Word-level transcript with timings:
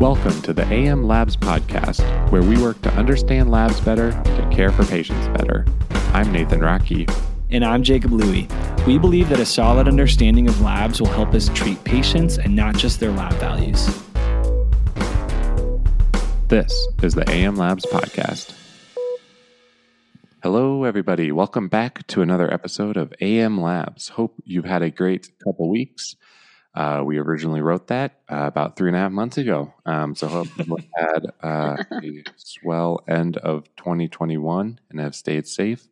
Welcome 0.00 0.40
to 0.42 0.52
the 0.52 0.64
AM 0.72 1.08
Labs 1.08 1.36
podcast, 1.36 2.30
where 2.30 2.40
we 2.40 2.56
work 2.62 2.80
to 2.82 2.90
understand 2.92 3.50
labs 3.50 3.80
better, 3.80 4.12
to 4.12 4.48
care 4.52 4.70
for 4.70 4.84
patients 4.84 5.26
better. 5.36 5.66
I'm 6.14 6.30
Nathan 6.30 6.60
Rocky. 6.60 7.04
And 7.50 7.64
I'm 7.64 7.82
Jacob 7.82 8.12
Louie. 8.12 8.46
We 8.86 8.96
believe 8.96 9.28
that 9.30 9.40
a 9.40 9.44
solid 9.44 9.88
understanding 9.88 10.46
of 10.46 10.60
labs 10.60 11.00
will 11.00 11.08
help 11.08 11.34
us 11.34 11.48
treat 11.48 11.82
patients 11.82 12.38
and 12.38 12.54
not 12.54 12.76
just 12.76 13.00
their 13.00 13.10
lab 13.10 13.32
values. 13.40 13.86
This 16.46 16.72
is 17.02 17.16
the 17.16 17.28
AM 17.28 17.56
Labs 17.56 17.84
podcast. 17.86 18.54
Hello, 20.44 20.84
everybody. 20.84 21.32
Welcome 21.32 21.66
back 21.66 22.06
to 22.06 22.22
another 22.22 22.54
episode 22.54 22.96
of 22.96 23.12
AM 23.20 23.60
Labs. 23.60 24.10
Hope 24.10 24.36
you've 24.44 24.64
had 24.64 24.82
a 24.82 24.92
great 24.92 25.28
couple 25.42 25.68
weeks. 25.68 26.14
Uh, 26.78 27.02
we 27.02 27.18
originally 27.18 27.60
wrote 27.60 27.88
that 27.88 28.20
uh, 28.30 28.44
about 28.46 28.76
three 28.76 28.88
and 28.88 28.96
a 28.96 29.00
half 29.00 29.10
months 29.10 29.36
ago. 29.36 29.74
Um, 29.84 30.14
so 30.14 30.28
hope 30.28 30.46
you 30.56 30.76
had 30.94 31.26
uh, 31.42 31.76
a 31.90 32.22
swell 32.36 33.02
end 33.08 33.36
of 33.38 33.64
2021 33.78 34.78
and 34.88 35.00
have 35.00 35.16
stayed 35.16 35.48
safe. 35.48 35.88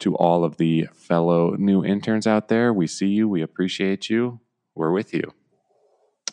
To 0.00 0.14
all 0.16 0.44
of 0.44 0.58
the 0.58 0.86
fellow 0.92 1.56
new 1.58 1.82
interns 1.82 2.26
out 2.26 2.48
there, 2.48 2.74
we 2.74 2.86
see 2.86 3.06
you. 3.06 3.26
We 3.26 3.40
appreciate 3.40 4.10
you. 4.10 4.40
We're 4.74 4.92
with 4.92 5.14
you. 5.14 5.32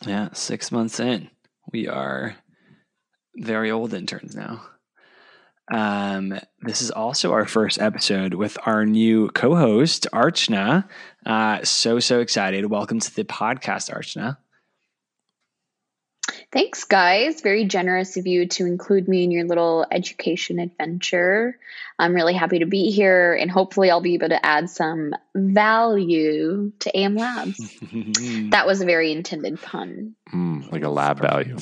Yeah, 0.06 0.28
six 0.34 0.70
months 0.70 1.00
in, 1.00 1.30
we 1.72 1.88
are 1.88 2.36
very 3.34 3.70
old 3.70 3.94
interns 3.94 4.36
now. 4.36 4.62
Um, 5.68 6.38
this 6.60 6.80
is 6.80 6.90
also 6.90 7.32
our 7.32 7.46
first 7.46 7.80
episode 7.80 8.34
with 8.34 8.56
our 8.66 8.86
new 8.86 9.28
co-host 9.30 10.06
Archna. 10.12 10.88
Uh, 11.24 11.64
so 11.64 11.98
so 11.98 12.20
excited! 12.20 12.66
Welcome 12.66 13.00
to 13.00 13.14
the 13.14 13.24
podcast, 13.24 13.92
Archna. 13.92 14.38
Thanks, 16.52 16.84
guys. 16.84 17.40
Very 17.40 17.64
generous 17.64 18.16
of 18.16 18.26
you 18.26 18.46
to 18.48 18.66
include 18.66 19.08
me 19.08 19.24
in 19.24 19.30
your 19.32 19.44
little 19.44 19.84
education 19.90 20.60
adventure. 20.60 21.58
I'm 21.98 22.14
really 22.14 22.34
happy 22.34 22.60
to 22.60 22.66
be 22.66 22.92
here, 22.92 23.34
and 23.34 23.50
hopefully, 23.50 23.90
I'll 23.90 24.00
be 24.00 24.14
able 24.14 24.28
to 24.28 24.46
add 24.46 24.70
some 24.70 25.14
value 25.34 26.72
to 26.78 26.96
AM 26.96 27.16
Labs. 27.16 27.58
that 28.50 28.64
was 28.66 28.80
a 28.80 28.86
very 28.86 29.10
intended 29.10 29.60
pun. 29.60 30.14
Mm, 30.32 30.70
like 30.70 30.84
a 30.84 30.88
lab 30.88 31.20
value. 31.20 31.56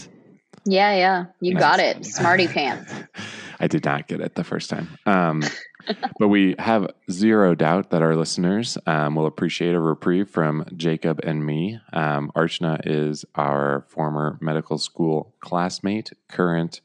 Yeah, 0.66 0.94
yeah. 0.94 1.24
You 1.40 1.54
nice. 1.54 1.62
got 1.62 1.80
it. 1.80 2.04
Smarty 2.04 2.48
pants. 2.48 2.92
I 3.60 3.66
did 3.66 3.84
not 3.84 4.08
get 4.08 4.20
it 4.20 4.34
the 4.34 4.44
first 4.44 4.70
time. 4.70 4.98
Um, 5.06 5.42
but 6.18 6.28
we 6.28 6.54
have 6.58 6.90
zero 7.10 7.54
doubt 7.54 7.90
that 7.90 8.02
our 8.02 8.16
listeners 8.16 8.78
um, 8.86 9.14
will 9.14 9.26
appreciate 9.26 9.74
a 9.74 9.80
reprieve 9.80 10.28
from 10.28 10.64
Jacob 10.76 11.20
and 11.24 11.44
me. 11.44 11.80
Um, 11.92 12.30
Archana 12.36 12.80
is 12.84 13.24
our 13.34 13.86
former 13.88 14.38
medical 14.40 14.78
school 14.78 15.34
classmate, 15.40 16.12
current 16.28 16.80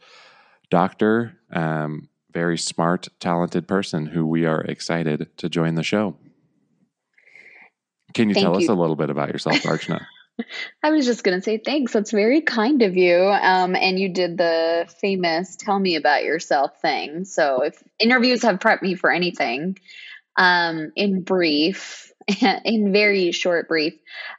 doctor, 0.69 1.37
um, 1.51 2.09
very 2.31 2.57
smart, 2.57 3.07
talented 3.19 3.67
person 3.67 4.05
who 4.05 4.25
we 4.25 4.45
are 4.45 4.61
excited 4.61 5.29
to 5.37 5.49
join 5.49 5.75
the 5.75 5.83
show. 5.83 6.15
Can 8.13 8.29
you 8.29 8.35
Thank 8.35 8.45
tell 8.45 8.59
you. 8.59 8.65
us 8.65 8.69
a 8.69 8.73
little 8.73 8.95
bit 8.95 9.09
about 9.09 9.29
yourself, 9.29 9.61
Archana? 9.63 10.05
I 10.83 10.91
was 10.91 11.05
just 11.05 11.23
going 11.23 11.37
to 11.37 11.43
say 11.43 11.57
thanks. 11.57 11.93
That's 11.93 12.11
very 12.11 12.41
kind 12.41 12.81
of 12.81 12.95
you. 12.95 13.17
Um, 13.17 13.75
and 13.75 13.99
you 13.99 14.13
did 14.13 14.37
the 14.37 14.91
famous 15.01 15.55
tell 15.55 15.79
me 15.79 15.95
about 15.95 16.23
yourself 16.23 16.81
thing. 16.81 17.25
So 17.25 17.63
if 17.63 17.81
interviews 17.99 18.43
have 18.43 18.59
prepped 18.59 18.81
me 18.81 18.95
for 18.95 19.11
anything, 19.11 19.77
um, 20.37 20.91
in 20.95 21.21
brief, 21.21 22.11
in 22.63 22.93
very 22.93 23.31
short 23.31 23.67
brief, 23.67 23.93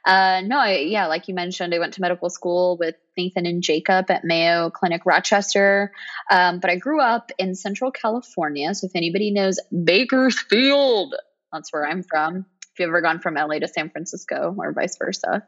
uh, 0.05 0.41
no, 0.45 0.57
I, 0.57 0.77
yeah, 0.77 1.07
like 1.07 1.27
you 1.27 1.35
mentioned, 1.35 1.73
I 1.73 1.79
went 1.79 1.93
to 1.95 2.01
medical 2.01 2.29
school 2.29 2.77
with 2.77 2.95
Nathan 3.17 3.45
and 3.45 3.61
Jacob 3.61 4.09
at 4.09 4.23
Mayo 4.23 4.69
Clinic 4.69 5.05
Rochester. 5.05 5.91
Um, 6.29 6.59
but 6.59 6.69
I 6.69 6.77
grew 6.77 7.01
up 7.01 7.31
in 7.37 7.55
Central 7.55 7.91
California. 7.91 8.73
So 8.73 8.87
if 8.87 8.95
anybody 8.95 9.31
knows 9.31 9.59
Bakersfield, 9.83 11.15
that's 11.51 11.71
where 11.73 11.85
I'm 11.85 12.03
from 12.03 12.45
you've 12.79 12.89
ever 12.89 13.01
gone 13.01 13.19
from 13.19 13.35
LA 13.35 13.59
to 13.59 13.67
San 13.67 13.89
Francisco 13.89 14.55
or 14.57 14.73
vice 14.73 14.97
versa. 14.97 15.45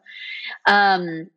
Um, 0.65 1.29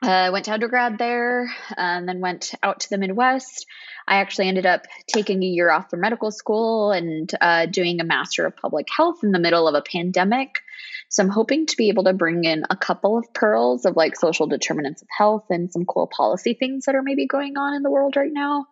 I 0.00 0.26
uh, 0.26 0.32
went 0.32 0.44
to 0.44 0.52
undergrad 0.52 0.96
there 0.96 1.50
and 1.76 2.08
then 2.08 2.20
went 2.20 2.54
out 2.62 2.80
to 2.80 2.90
the 2.90 2.98
Midwest. 2.98 3.66
I 4.06 4.18
actually 4.18 4.46
ended 4.46 4.64
up 4.64 4.86
taking 5.08 5.42
a 5.42 5.46
year 5.46 5.72
off 5.72 5.90
from 5.90 6.00
medical 6.00 6.30
school 6.30 6.92
and 6.92 7.28
uh, 7.40 7.66
doing 7.66 8.00
a 8.00 8.04
Master 8.04 8.46
of 8.46 8.56
Public 8.56 8.86
Health 8.96 9.24
in 9.24 9.32
the 9.32 9.40
middle 9.40 9.66
of 9.66 9.74
a 9.74 9.82
pandemic. 9.82 10.60
So 11.08 11.22
I'm 11.22 11.28
hoping 11.28 11.66
to 11.66 11.76
be 11.76 11.88
able 11.88 12.04
to 12.04 12.12
bring 12.12 12.44
in 12.44 12.64
a 12.70 12.76
couple 12.76 13.18
of 13.18 13.32
pearls 13.34 13.86
of 13.86 13.96
like 13.96 14.14
social 14.14 14.46
determinants 14.46 15.02
of 15.02 15.08
health 15.16 15.46
and 15.50 15.72
some 15.72 15.84
cool 15.84 16.06
policy 16.06 16.54
things 16.54 16.84
that 16.84 16.94
are 16.94 17.02
maybe 17.02 17.26
going 17.26 17.56
on 17.56 17.74
in 17.74 17.82
the 17.82 17.90
world 17.90 18.14
right 18.16 18.32
now. 18.32 18.66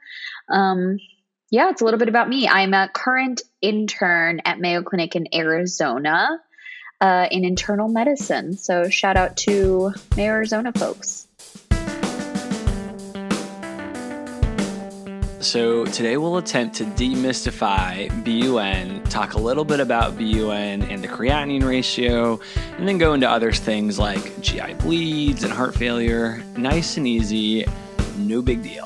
Um, 0.49 0.99
yeah, 1.51 1.71
it's 1.71 1.81
a 1.81 1.85
little 1.85 1.99
bit 1.99 2.09
about 2.09 2.29
me. 2.29 2.49
I'm 2.49 2.75
a 2.75 2.89
current 2.93 3.43
intern 3.63 4.41
at 4.45 4.59
Mayo 4.59 4.83
Clinic 4.83 5.15
in 5.15 5.29
Arizona 5.33 6.41
uh, 7.01 7.29
in 7.31 7.45
internal 7.45 7.89
medicine. 7.89 8.57
So 8.57 8.89
shout 8.89 9.17
out 9.17 9.37
to 9.39 9.93
Mayo 10.17 10.33
Arizona 10.33 10.73
folks. 10.73 11.29
So 15.39 15.85
today 15.85 16.17
we'll 16.17 16.39
attempt 16.39 16.75
to 16.77 16.85
demystify 16.85 18.09
BUN, 18.25 19.05
talk 19.05 19.35
a 19.35 19.39
little 19.39 19.65
bit 19.65 19.79
about 19.79 20.19
BUN 20.19 20.83
and 20.83 21.05
the 21.05 21.07
creatinine 21.07 21.63
ratio, 21.63 22.41
and 22.77 22.89
then 22.89 22.99
go 22.99 23.15
into 23.15 23.31
other 23.31 23.53
things 23.53 23.97
like 23.97 24.41
GI 24.41 24.75
bleeds 24.75 25.45
and 25.45 25.53
heart 25.53 25.77
failure. 25.77 26.43
Nice 26.57 26.97
and 26.97 27.07
easy, 27.07 27.65
no 28.17 28.43
big 28.43 28.65
deal 28.65 28.86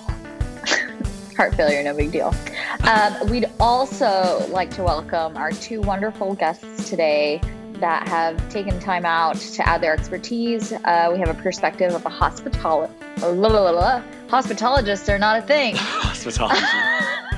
heart 1.40 1.54
failure, 1.54 1.82
no 1.82 1.94
big 1.94 2.12
deal. 2.12 2.34
Um, 2.80 3.30
we'd 3.30 3.46
also 3.58 4.46
like 4.50 4.68
to 4.72 4.82
welcome 4.82 5.38
our 5.38 5.52
two 5.52 5.80
wonderful 5.80 6.34
guests 6.34 6.90
today 6.90 7.40
that 7.76 8.06
have 8.08 8.36
taken 8.50 8.78
time 8.78 9.06
out 9.06 9.36
to 9.36 9.66
add 9.66 9.80
their 9.80 9.94
expertise. 9.94 10.70
Uh, 10.70 11.08
we 11.10 11.18
have 11.18 11.30
a 11.30 11.42
perspective 11.42 11.94
of 11.94 12.04
a 12.04 12.10
hospital- 12.10 12.90
hospitalogist. 13.16 15.06
They're 15.06 15.18
not 15.18 15.38
a 15.38 15.40
thing. 15.40 15.74
Hospitalogist. 15.76 16.60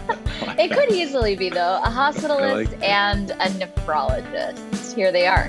it 0.59 0.73
could 0.73 0.91
easily 0.91 1.37
be, 1.37 1.49
though, 1.49 1.81
a 1.84 1.89
hospitalist 1.89 2.73
like 2.73 2.83
and 2.83 3.31
a 3.31 3.47
nephrologist. 3.51 4.97
Here 4.97 5.13
they 5.13 5.29
are. 5.29 5.49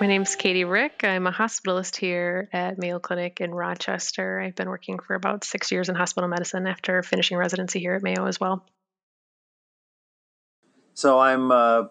My 0.00 0.06
name's 0.06 0.36
Katie 0.36 0.64
Rick. 0.64 1.00
I'm 1.02 1.26
a 1.26 1.32
hospitalist 1.32 1.96
here 1.96 2.48
at 2.52 2.78
Mayo 2.78 3.00
Clinic 3.00 3.40
in 3.40 3.52
Rochester. 3.52 4.40
I've 4.40 4.54
been 4.54 4.68
working 4.68 5.00
for 5.00 5.16
about 5.16 5.42
six 5.42 5.72
years 5.72 5.88
in 5.88 5.96
hospital 5.96 6.28
medicine 6.28 6.68
after 6.68 7.02
finishing 7.02 7.36
residency 7.36 7.80
here 7.80 7.94
at 7.94 8.02
Mayo 8.04 8.26
as 8.26 8.38
well. 8.38 8.64
So 10.94 11.18
I'm 11.18 11.50
uh, 11.50 11.84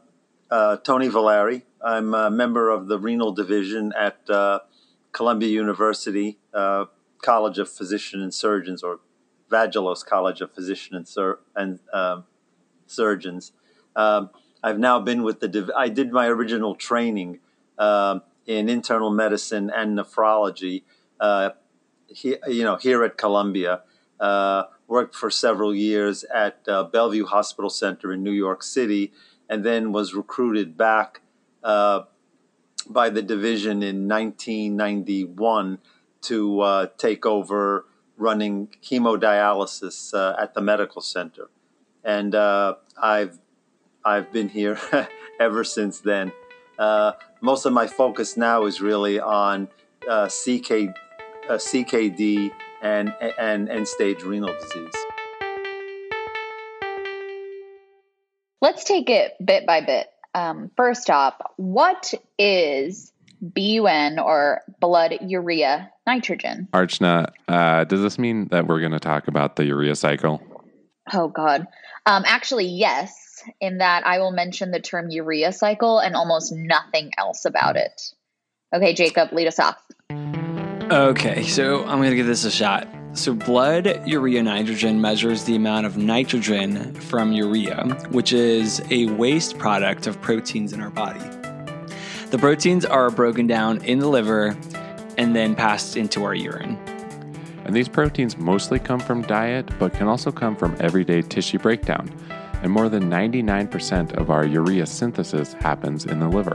uh, 0.50 0.78
Tony 0.78 1.10
Valeri. 1.10 1.64
I'm 1.84 2.14
a 2.14 2.32
member 2.32 2.70
of 2.70 2.88
the 2.88 2.98
renal 2.98 3.34
division 3.34 3.92
at 4.00 4.18
uh, 4.30 4.60
Columbia 5.12 5.50
University 5.50 6.40
uh, 6.54 6.86
College 7.22 7.60
of 7.60 7.70
Physician 7.70 8.22
and 8.22 8.34
Surgeons, 8.34 8.84
or 8.84 9.02
Vagelos 9.52 10.06
College 10.06 10.40
of 10.40 10.54
Physician 10.54 10.96
and, 10.96 11.06
Sur- 11.06 11.40
and 11.58 11.80
um, 11.92 12.24
Surgeons. 12.86 13.52
Um, 13.98 14.30
I've 14.64 14.80
now 14.80 15.02
been 15.02 15.24
with 15.24 15.42
the. 15.42 15.50
Div- 15.50 15.72
I 15.76 15.90
did 15.90 16.14
my 16.14 16.28
original 16.28 16.74
training 16.74 17.40
uh, 17.78 18.20
in 18.46 18.70
internal 18.70 19.12
medicine 19.12 19.70
and 19.70 19.98
nephrology. 19.98 20.84
Uh, 21.20 21.52
he, 22.08 22.38
you 22.48 22.64
know, 22.64 22.78
here 22.78 23.04
at 23.04 23.18
Columbia, 23.18 23.82
uh, 24.20 24.64
worked 24.88 25.16
for 25.16 25.30
several 25.30 25.76
years 25.76 26.24
at 26.34 26.62
uh, 26.68 26.84
Bellevue 26.84 27.26
Hospital 27.26 27.70
Center 27.70 28.14
in 28.14 28.24
New 28.24 28.32
York 28.32 28.64
City, 28.64 29.12
and 29.50 29.64
then 29.64 29.92
was 29.92 30.14
recruited 30.14 30.78
back 30.78 31.22
uh, 31.64 32.04
by 32.90 33.10
the 33.10 33.22
division 33.22 33.84
in 33.84 34.08
1991 34.08 35.80
to 36.22 36.62
uh, 36.62 36.88
take 36.98 37.26
over 37.26 37.86
running 38.16 38.70
hemodialysis 38.84 40.14
at 40.40 40.54
the 40.54 40.62
medical 40.62 41.02
center, 41.02 41.50
and 42.04 42.34
I've 42.36 43.38
I've 44.04 44.32
been 44.32 44.50
here 44.50 44.80
ever 45.40 45.64
since 45.64 46.00
then. 46.00 46.32
Uh, 46.78 47.14
most 47.42 47.66
of 47.66 47.74
my 47.74 47.88
focus 47.88 48.38
now 48.38 48.66
is 48.66 48.82
really 48.82 49.20
on 49.20 49.68
uh, 50.08 50.28
CK, 50.28 50.94
uh, 51.50 51.58
CKD 51.58 52.52
and, 52.82 53.14
and 53.38 53.70
end 53.70 53.88
stage 53.88 54.24
renal 54.24 54.54
disease. 54.54 54.94
Let's 58.62 58.84
take 58.84 59.10
it 59.10 59.34
bit 59.44 59.66
by 59.66 59.82
bit. 59.82 60.08
Um, 60.34 60.72
first 60.76 61.10
off, 61.10 61.36
what 61.58 62.14
is 62.38 63.12
BUN 63.42 64.20
or 64.20 64.62
blood 64.80 65.18
urea 65.22 65.92
nitrogen? 66.06 66.68
Archana, 66.74 67.32
uh, 67.48 67.84
does 67.86 68.02
this 68.02 68.20
mean 68.20 68.48
that 68.50 68.68
we're 68.68 68.80
going 68.80 68.92
to 68.92 69.00
talk 69.00 69.28
about 69.28 69.56
the 69.56 69.66
urea 69.66 69.96
cycle? 69.96 70.42
Oh, 71.14 71.28
God. 71.28 71.68
Um, 72.06 72.24
actually, 72.26 72.66
yes 72.66 73.27
in 73.60 73.80
that 73.80 74.06
I 74.06 74.20
will 74.20 74.32
mention 74.32 74.72
the 74.72 74.80
term 74.80 75.10
urea 75.10 75.52
cycle 75.52 76.00
and 76.00 76.16
almost 76.16 76.52
nothing 76.52 77.12
else 77.18 77.46
about 77.46 77.76
it. 77.76 78.02
Okay, 78.76 78.94
Jacob, 78.94 79.32
lead 79.32 79.48
us 79.48 79.60
off. 79.60 79.82
Okay, 80.92 81.44
so 81.44 81.84
I'm 81.86 81.98
going 81.98 82.12
to 82.12 82.16
give 82.16 82.28
this 82.28 82.46
a 82.46 82.52
shot. 82.52 82.88
So, 83.14 83.34
blood 83.34 84.08
urea 84.08 84.44
nitrogen 84.44 85.02
measures 85.02 85.44
the 85.46 85.56
amount 85.56 85.86
of 85.86 85.98
nitrogen 85.98 86.94
from 86.94 87.32
urea, 87.32 87.86
which 88.12 88.32
is 88.32 88.82
a 88.92 89.08
waste 89.08 89.58
product 89.58 90.06
of 90.06 90.22
proteins 90.22 90.72
in 90.72 90.82
our 90.82 90.90
body. 90.90 91.20
The 92.30 92.38
proteins 92.38 92.86
are 92.86 93.10
broken 93.10 93.48
down 93.48 93.84
in 93.84 94.00
the 94.00 94.08
liver 94.08 94.58
and 95.18 95.36
then 95.36 95.56
passed 95.56 95.98
into 95.98 96.24
our 96.24 96.36
urine. 96.36 96.78
And 97.66 97.76
these 97.76 97.90
proteins 97.90 98.38
mostly 98.38 98.80
come 98.80 99.00
from 99.00 99.24
diet, 99.24 99.70
but 99.80 99.94
can 99.94 100.08
also 100.08 100.32
come 100.32 100.56
from 100.56 100.78
everyday 100.80 101.22
tissue 101.22 101.60
breakdown. 101.60 102.10
And 102.68 102.74
more 102.74 102.90
than 102.90 103.10
99% 103.10 104.18
of 104.18 104.30
our 104.30 104.46
urea 104.46 104.86
synthesis 104.86 105.54
happens 105.54 106.04
in 106.04 106.20
the 106.20 106.28
liver. 106.28 106.52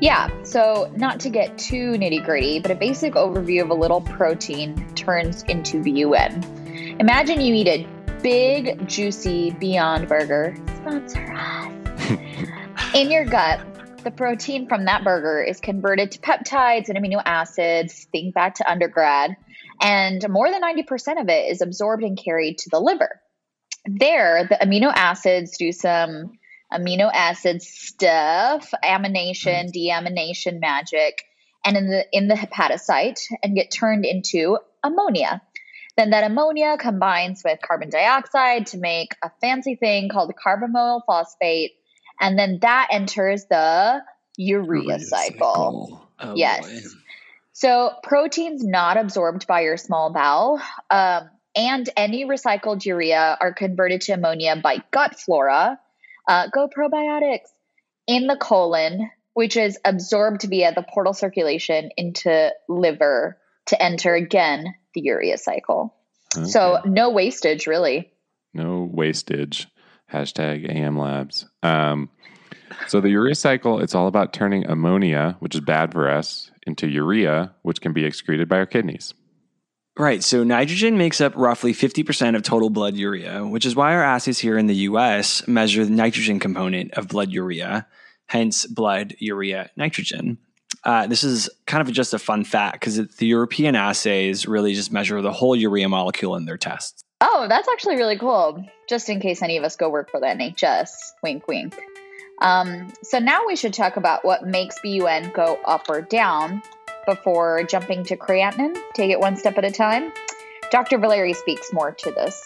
Yeah, 0.00 0.28
so 0.42 0.92
not 0.96 1.20
to 1.20 1.30
get 1.30 1.56
too 1.56 1.92
nitty 1.92 2.24
gritty, 2.24 2.58
but 2.58 2.72
a 2.72 2.74
basic 2.74 3.14
overview 3.14 3.62
of 3.62 3.70
a 3.70 3.74
little 3.74 4.00
protein 4.00 4.84
turns 4.96 5.44
into 5.44 5.80
BUN. 5.84 6.96
Imagine 6.98 7.40
you 7.40 7.54
eat 7.54 7.68
a 7.68 7.86
big, 8.24 8.88
juicy 8.88 9.52
Beyond 9.52 10.08
Burger, 10.08 10.56
sponsor 10.78 11.32
us, 11.32 12.10
in 12.92 13.12
your 13.12 13.24
gut. 13.24 13.60
The 14.02 14.10
protein 14.10 14.66
from 14.66 14.86
that 14.86 15.04
burger 15.04 15.40
is 15.40 15.60
converted 15.60 16.10
to 16.10 16.18
peptides 16.18 16.88
and 16.88 16.98
amino 16.98 17.22
acids, 17.24 18.08
think 18.10 18.34
back 18.34 18.56
to 18.56 18.68
undergrad, 18.68 19.36
and 19.80 20.28
more 20.28 20.50
than 20.50 20.60
90% 20.60 21.20
of 21.20 21.28
it 21.28 21.52
is 21.52 21.60
absorbed 21.60 22.02
and 22.02 22.18
carried 22.18 22.58
to 22.58 22.70
the 22.70 22.80
liver. 22.80 23.20
There, 23.84 24.46
the 24.48 24.56
amino 24.56 24.92
acids 24.94 25.56
do 25.56 25.72
some 25.72 26.32
amino 26.72 27.10
acid 27.12 27.62
stuff, 27.62 28.72
amination, 28.84 29.72
deamination 29.72 30.60
magic, 30.60 31.22
and 31.64 31.76
in 31.76 31.88
the 31.88 32.04
in 32.12 32.28
the 32.28 32.34
hepatocyte 32.34 33.20
and 33.42 33.54
get 33.54 33.70
turned 33.70 34.04
into 34.04 34.58
ammonia. 34.82 35.42
Then 35.96 36.10
that 36.10 36.24
ammonia 36.24 36.76
combines 36.78 37.42
with 37.44 37.58
carbon 37.60 37.90
dioxide 37.90 38.68
to 38.68 38.78
make 38.78 39.16
a 39.22 39.30
fancy 39.40 39.74
thing 39.74 40.08
called 40.08 40.32
carbamoyl 40.34 41.02
phosphate, 41.06 41.72
and 42.20 42.38
then 42.38 42.58
that 42.62 42.88
enters 42.92 43.46
the 43.46 44.02
urea, 44.36 44.82
urea 44.82 45.00
cycle. 45.00 45.86
cycle. 45.88 46.08
Oh, 46.20 46.34
yes. 46.36 46.66
Boy. 46.66 46.88
So 47.52 47.92
proteins 48.04 48.62
not 48.62 48.96
absorbed 48.96 49.48
by 49.48 49.62
your 49.62 49.76
small 49.76 50.12
bowel 50.12 50.60
um, 50.90 51.28
and 51.58 51.90
any 51.96 52.24
recycled 52.24 52.86
urea 52.86 53.36
are 53.40 53.52
converted 53.52 54.00
to 54.02 54.12
ammonia 54.12 54.54
by 54.56 54.78
gut 54.92 55.18
flora 55.18 55.78
uh, 56.28 56.46
go 56.54 56.68
probiotics 56.68 57.48
in 58.06 58.28
the 58.28 58.36
colon, 58.36 59.10
which 59.34 59.56
is 59.56 59.76
absorbed 59.84 60.42
via 60.44 60.72
the 60.72 60.82
portal 60.82 61.12
circulation 61.12 61.90
into 61.96 62.52
liver 62.68 63.38
to 63.66 63.82
enter 63.82 64.14
again 64.14 64.74
the 64.94 65.00
urea 65.00 65.36
cycle. 65.36 65.94
Okay. 66.36 66.46
So 66.46 66.80
no 66.84 67.10
wastage, 67.10 67.66
really. 67.66 68.12
No 68.54 68.88
wastage. 68.90 69.66
Hashtag 70.12 70.70
AM 70.70 70.96
Labs. 70.96 71.46
Um, 71.62 72.08
so 72.86 73.00
the 73.00 73.10
urea 73.10 73.34
cycle, 73.34 73.80
it's 73.80 73.94
all 73.94 74.06
about 74.06 74.32
turning 74.32 74.64
ammonia, 74.66 75.36
which 75.40 75.54
is 75.54 75.60
bad 75.60 75.92
for 75.92 76.08
us, 76.08 76.50
into 76.66 76.86
urea, 76.86 77.54
which 77.62 77.80
can 77.80 77.92
be 77.92 78.04
excreted 78.04 78.48
by 78.48 78.58
our 78.58 78.66
kidneys. 78.66 79.12
Right. 79.98 80.22
So 80.22 80.44
nitrogen 80.44 80.96
makes 80.96 81.20
up 81.20 81.32
roughly 81.34 81.74
50% 81.74 82.36
of 82.36 82.44
total 82.44 82.70
blood 82.70 82.94
urea, 82.94 83.44
which 83.44 83.66
is 83.66 83.74
why 83.74 83.94
our 83.94 84.02
assays 84.04 84.38
here 84.38 84.56
in 84.56 84.68
the 84.68 84.74
US 84.76 85.46
measure 85.48 85.84
the 85.84 85.90
nitrogen 85.90 86.38
component 86.38 86.94
of 86.94 87.08
blood 87.08 87.30
urea, 87.30 87.84
hence 88.26 88.64
blood 88.64 89.16
urea 89.18 89.70
nitrogen. 89.76 90.38
Uh, 90.84 91.08
this 91.08 91.24
is 91.24 91.50
kind 91.66 91.86
of 91.86 91.92
just 91.92 92.14
a 92.14 92.18
fun 92.18 92.44
fact 92.44 92.74
because 92.74 92.96
the 93.16 93.26
European 93.26 93.74
assays 93.74 94.46
really 94.46 94.72
just 94.72 94.92
measure 94.92 95.20
the 95.20 95.32
whole 95.32 95.56
urea 95.56 95.88
molecule 95.88 96.36
in 96.36 96.44
their 96.44 96.56
tests. 96.56 97.02
Oh, 97.20 97.46
that's 97.48 97.66
actually 97.68 97.96
really 97.96 98.16
cool. 98.16 98.64
Just 98.88 99.08
in 99.08 99.18
case 99.18 99.42
any 99.42 99.56
of 99.56 99.64
us 99.64 99.74
go 99.74 99.90
work 99.90 100.12
for 100.12 100.20
the 100.20 100.26
NHS. 100.26 100.90
Wink, 101.24 101.48
wink. 101.48 101.76
Um, 102.40 102.92
so 103.02 103.18
now 103.18 103.40
we 103.48 103.56
should 103.56 103.74
talk 103.74 103.96
about 103.96 104.24
what 104.24 104.46
makes 104.46 104.76
BUN 104.80 105.32
go 105.34 105.58
up 105.64 105.88
or 105.88 106.00
down 106.00 106.62
before 107.08 107.62
jumping 107.62 108.04
to 108.04 108.18
creatinine. 108.18 108.76
Take 108.92 109.10
it 109.10 109.18
one 109.18 109.34
step 109.34 109.56
at 109.56 109.64
a 109.64 109.70
time. 109.70 110.12
Dr. 110.70 110.98
Valeri 110.98 111.32
speaks 111.32 111.72
more 111.72 111.90
to 111.92 112.10
this. 112.10 112.36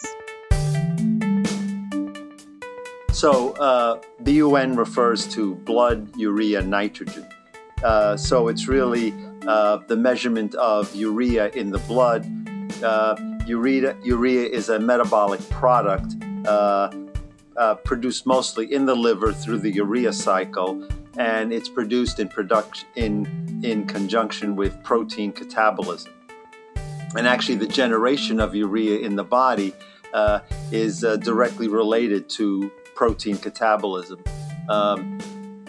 So, 3.11 3.55
uh, 3.55 4.01
BUN 4.21 4.77
refers 4.77 5.27
to 5.35 5.57
blood 5.57 6.17
urea 6.17 6.63
nitrogen. 6.63 7.27
Uh, 7.83 8.17
so, 8.17 8.47
it's 8.47 8.69
really 8.69 9.13
uh, 9.49 9.79
the 9.89 9.97
measurement 9.97 10.55
of 10.55 10.95
urea 10.95 11.49
in 11.49 11.71
the 11.71 11.79
blood. 11.81 12.25
Uh, 12.85 13.17
urea, 13.45 13.97
urea 14.05 14.49
is 14.49 14.69
a 14.69 14.79
metabolic 14.79 15.41
product 15.51 16.15
uh, 16.47 16.89
uh, 17.57 17.75
produced 17.75 18.27
mostly 18.27 18.73
in 18.73 18.87
the 18.87 18.95
liver 18.95 19.33
through 19.33 19.59
the 19.59 19.73
urea 19.73 20.13
cycle 20.13 20.87
and 21.19 21.53
it's 21.53 21.69
produced 21.69 22.19
in 22.19 22.29
production 22.29 22.89
in 22.97 23.61
in 23.63 23.87
conjunction 23.87 24.57
with 24.57 24.83
protein 24.83 25.33
catabolism. 25.33 26.11
And 27.17 27.27
actually, 27.29 27.57
the 27.57 27.67
generation 27.67 28.41
of 28.41 28.55
urea 28.55 29.01
in 29.01 29.17
the 29.17 29.25
body 29.25 29.75
uh, 30.15 30.41
is 30.71 31.05
uh, 31.05 31.17
directly 31.17 31.69
related 31.69 32.29
to 32.31 32.71
protein 32.95 33.37
catabolism. 33.37 34.27
Um, 34.69 35.19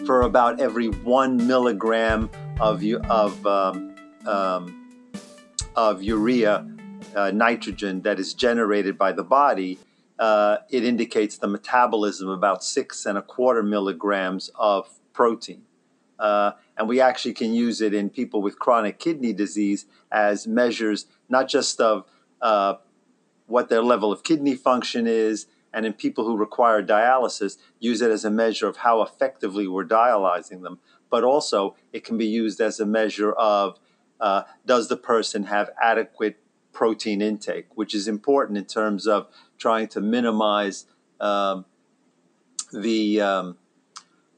for 0.06 0.22
about 0.22 0.60
every 0.60 0.88
one 0.88 1.46
milligram 1.46 2.30
of 2.60 2.82
of 3.10 3.46
um, 3.46 3.94
um, 4.26 5.12
of 5.76 6.02
urea 6.02 6.66
uh, 7.14 7.30
nitrogen 7.30 8.02
that 8.02 8.18
is 8.18 8.34
generated 8.34 8.96
by 8.96 9.12
the 9.12 9.24
body, 9.24 9.78
uh, 10.18 10.58
it 10.70 10.84
indicates 10.84 11.38
the 11.38 11.46
metabolism 11.46 12.28
of 12.28 12.38
about 12.38 12.64
six 12.64 13.06
and 13.06 13.18
a 13.18 13.22
quarter 13.22 13.62
milligrams 13.62 14.50
of 14.54 14.88
protein. 15.14 15.62
Uh, 16.18 16.52
and 16.76 16.88
we 16.88 17.00
actually 17.00 17.32
can 17.32 17.54
use 17.54 17.80
it 17.80 17.94
in 17.94 18.10
people 18.10 18.42
with 18.42 18.58
chronic 18.58 18.98
kidney 18.98 19.32
disease 19.32 19.86
as 20.12 20.46
measures 20.46 21.06
not 21.28 21.48
just 21.48 21.80
of 21.80 22.04
uh, 22.42 22.74
what 23.46 23.68
their 23.68 23.82
level 23.82 24.12
of 24.12 24.22
kidney 24.22 24.54
function 24.54 25.06
is, 25.06 25.46
and 25.72 25.84
in 25.84 25.92
people 25.92 26.24
who 26.24 26.36
require 26.36 26.82
dialysis, 26.82 27.56
use 27.80 28.00
it 28.00 28.10
as 28.10 28.24
a 28.24 28.30
measure 28.30 28.68
of 28.68 28.78
how 28.78 29.02
effectively 29.02 29.66
we're 29.66 29.84
dialyzing 29.84 30.62
them. 30.62 30.78
But 31.10 31.24
also, 31.24 31.74
it 31.92 32.04
can 32.04 32.16
be 32.16 32.26
used 32.26 32.60
as 32.60 32.78
a 32.78 32.86
measure 32.86 33.32
of 33.32 33.78
uh, 34.20 34.42
does 34.64 34.88
the 34.88 34.96
person 34.96 35.44
have 35.44 35.70
adequate 35.82 36.38
protein 36.72 37.20
intake, 37.20 37.66
which 37.74 37.94
is 37.94 38.06
important 38.06 38.58
in 38.58 38.64
terms 38.64 39.06
of 39.06 39.28
trying 39.58 39.88
to 39.88 40.00
minimize 40.00 40.86
um, 41.20 41.64
the 42.72 43.20
um, 43.20 43.56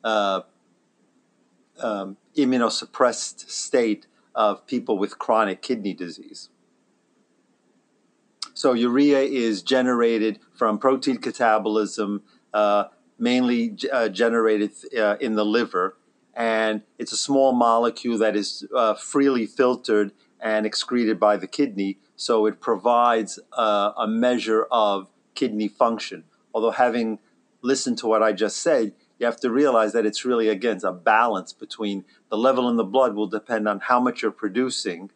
uh, 0.05 0.41
um, 1.81 2.17
immunosuppressed 2.37 3.49
state 3.51 4.07
of 4.35 4.67
people 4.67 4.99
with 4.99 5.19
chronic 5.19 5.63
kidney 5.63 5.95
disease. 5.95 6.51
So, 8.55 8.73
urea 8.73 9.21
is 9.21 9.63
generated 9.63 10.39
from 10.55 10.79
protein 10.79 11.19
catabolism, 11.19 12.23
uh, 12.55 12.85
mainly 13.19 13.77
uh, 13.93 14.09
generated 14.09 14.73
uh, 14.99 15.17
in 15.21 15.35
the 15.35 15.45
liver. 15.45 15.97
And 16.33 16.83
it's 16.99 17.13
a 17.13 17.17
small 17.17 17.53
molecule 17.53 18.19
that 18.19 18.37
is 18.37 18.67
uh, 18.75 18.95
freely 18.95 19.47
filtered 19.47 20.13
and 20.41 20.65
excreted 20.65 21.19
by 21.19 21.37
the 21.37 21.47
kidney. 21.47 21.99
So, 22.17 22.47
it 22.47 22.61
provides 22.61 23.39
uh, 23.53 23.93
a 23.99 24.07
measure 24.09 24.67
of 24.71 25.11
kidney 25.35 25.69
function. 25.69 26.25
Although, 26.55 26.71
having 26.71 27.19
listened 27.61 27.99
to 27.99 28.07
what 28.07 28.23
I 28.23 28.33
just 28.33 28.57
said, 28.57 28.95
you 29.19 29.27
have 29.27 29.41
to 29.41 29.51
realize 29.51 29.93
that 29.93 30.07
it's 30.07 30.25
really 30.25 30.49
again 30.49 30.77
it's 30.77 30.85
a 30.85 30.93
balance 30.93 31.53
between 31.53 32.05
the 32.31 32.37
level 32.37 32.69
in 32.69 32.77
the 32.77 32.85
blood 32.85 33.15
will 33.15 33.27
depend 33.27 33.69
on 33.69 33.81
how 33.81 34.01
much 34.01 34.23
you're 34.23 34.31
producing 34.31 35.11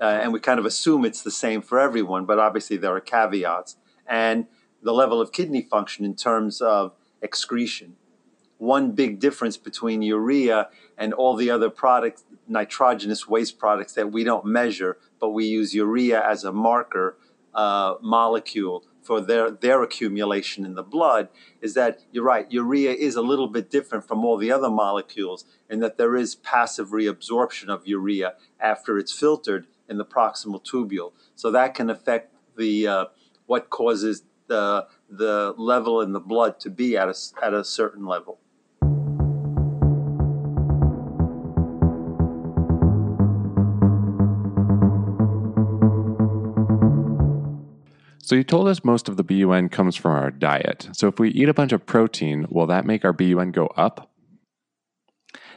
uh, 0.00 0.04
and 0.04 0.32
we 0.32 0.40
kind 0.40 0.60
of 0.60 0.66
assume 0.66 1.04
it's 1.04 1.22
the 1.22 1.30
same 1.30 1.60
for 1.62 1.78
everyone 1.78 2.24
but 2.24 2.38
obviously 2.38 2.76
there 2.76 2.94
are 2.94 3.00
caveats 3.00 3.76
and 4.06 4.46
the 4.82 4.92
level 4.92 5.20
of 5.20 5.32
kidney 5.32 5.62
function 5.62 6.04
in 6.04 6.14
terms 6.14 6.60
of 6.60 6.92
excretion. 7.22 7.96
One 8.58 8.92
big 8.92 9.20
difference 9.20 9.56
between 9.56 10.02
urea 10.02 10.68
and 10.96 11.12
all 11.12 11.36
the 11.36 11.50
other 11.50 11.70
products 11.70 12.24
nitrogenous 12.48 13.28
waste 13.28 13.58
products 13.58 13.92
that 13.92 14.10
we 14.10 14.24
don't 14.24 14.44
measure 14.44 14.96
but 15.20 15.30
we 15.30 15.44
use 15.44 15.74
urea 15.74 16.26
as 16.26 16.44
a 16.44 16.52
marker 16.52 17.16
uh, 17.54 17.94
molecule 18.00 18.84
for 19.08 19.22
their, 19.22 19.50
their 19.50 19.82
accumulation 19.82 20.66
in 20.66 20.74
the 20.74 20.82
blood 20.82 21.30
is 21.62 21.72
that 21.72 22.00
you're 22.12 22.22
right, 22.22 22.52
urea 22.52 22.92
is 22.92 23.16
a 23.16 23.22
little 23.22 23.48
bit 23.48 23.70
different 23.70 24.06
from 24.06 24.22
all 24.22 24.36
the 24.36 24.52
other 24.52 24.68
molecules 24.68 25.46
in 25.70 25.80
that 25.80 25.96
there 25.96 26.14
is 26.14 26.34
passive 26.34 26.88
reabsorption 26.88 27.68
of 27.68 27.86
urea 27.86 28.34
after 28.60 28.98
it's 28.98 29.10
filtered 29.10 29.66
in 29.88 29.96
the 29.96 30.04
proximal 30.04 30.62
tubule. 30.62 31.12
So 31.36 31.50
that 31.52 31.74
can 31.74 31.88
affect 31.88 32.34
the 32.58 32.86
uh, 32.86 33.04
what 33.46 33.70
causes 33.70 34.24
the 34.46 34.86
the 35.08 35.54
level 35.56 36.02
in 36.02 36.12
the 36.12 36.20
blood 36.20 36.60
to 36.60 36.68
be 36.68 36.94
at 36.94 37.08
a, 37.08 37.14
at 37.42 37.54
a 37.54 37.64
certain 37.64 38.04
level. 38.04 38.38
So 48.28 48.34
you 48.34 48.44
told 48.44 48.68
us 48.68 48.84
most 48.84 49.08
of 49.08 49.16
the 49.16 49.24
BUN 49.24 49.70
comes 49.70 49.96
from 49.96 50.12
our 50.12 50.30
diet. 50.30 50.90
So 50.92 51.08
if 51.08 51.18
we 51.18 51.30
eat 51.30 51.48
a 51.48 51.54
bunch 51.54 51.72
of 51.72 51.86
protein, 51.86 52.46
will 52.50 52.66
that 52.66 52.84
make 52.84 53.02
our 53.06 53.14
BUN 53.14 53.52
go 53.52 53.68
up? 53.68 54.10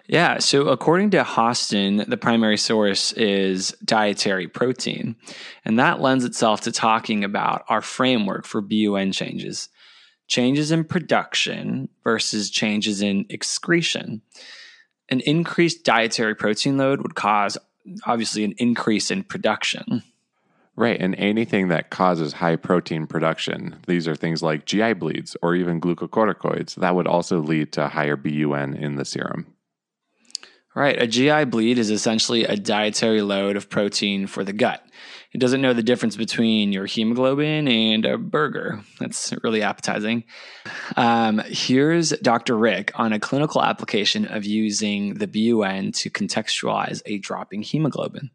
Yeah, 0.07 0.37
so 0.37 0.69
according 0.69 1.09
to 1.09 1.23
Hostin, 1.25 2.07
the 2.09 2.15
primary 2.15 2.55
source 2.55 3.11
is 3.11 3.75
dietary 3.83 4.47
protein. 4.47 5.17
And 5.65 5.79
that 5.79 5.99
lends 5.99 6.23
itself 6.23 6.61
to 6.61 6.71
talking 6.71 7.25
about 7.25 7.65
our 7.67 7.81
framework 7.81 8.45
for 8.45 8.61
BUN 8.61 9.11
changes 9.11 9.67
changes 10.29 10.71
in 10.71 10.85
production 10.85 11.89
versus 12.05 12.49
changes 12.49 13.01
in 13.01 13.25
excretion. 13.29 14.21
An 15.09 15.19
increased 15.19 15.83
dietary 15.83 16.35
protein 16.35 16.77
load 16.77 17.01
would 17.01 17.15
cause, 17.15 17.57
obviously, 18.05 18.45
an 18.45 18.53
increase 18.59 19.11
in 19.11 19.23
production. 19.23 20.03
Right. 20.75 20.99
And 20.99 21.15
anything 21.15 21.67
that 21.67 21.89
causes 21.89 22.33
high 22.33 22.55
protein 22.55 23.05
production, 23.05 23.77
these 23.87 24.07
are 24.07 24.15
things 24.15 24.41
like 24.41 24.65
GI 24.65 24.93
bleeds 24.93 25.35
or 25.41 25.53
even 25.53 25.81
glucocorticoids, 25.81 26.75
that 26.75 26.95
would 26.95 27.07
also 27.07 27.39
lead 27.39 27.73
to 27.73 27.89
higher 27.89 28.15
BUN 28.15 28.75
in 28.75 28.95
the 28.95 29.05
serum. 29.05 29.53
Right. 30.73 31.01
A 31.01 31.07
GI 31.07 31.45
bleed 31.45 31.77
is 31.77 31.89
essentially 31.89 32.45
a 32.45 32.55
dietary 32.55 33.21
load 33.21 33.57
of 33.57 33.69
protein 33.69 34.25
for 34.25 34.45
the 34.45 34.53
gut. 34.53 34.85
It 35.33 35.39
doesn't 35.39 35.61
know 35.61 35.73
the 35.73 35.83
difference 35.83 36.15
between 36.15 36.71
your 36.71 36.85
hemoglobin 36.85 37.67
and 37.67 38.05
a 38.05 38.17
burger. 38.17 38.81
That's 38.99 39.33
really 39.43 39.61
appetizing. 39.61 40.23
Um, 40.95 41.41
here's 41.45 42.11
Dr. 42.11 42.57
Rick 42.57 42.91
on 42.95 43.11
a 43.11 43.19
clinical 43.19 43.61
application 43.61 44.25
of 44.25 44.45
using 44.45 45.15
the 45.15 45.27
BUN 45.27 45.91
to 45.93 46.09
contextualize 46.09 47.01
a 47.05 47.17
dropping 47.17 47.63
hemoglobin. 47.63 48.29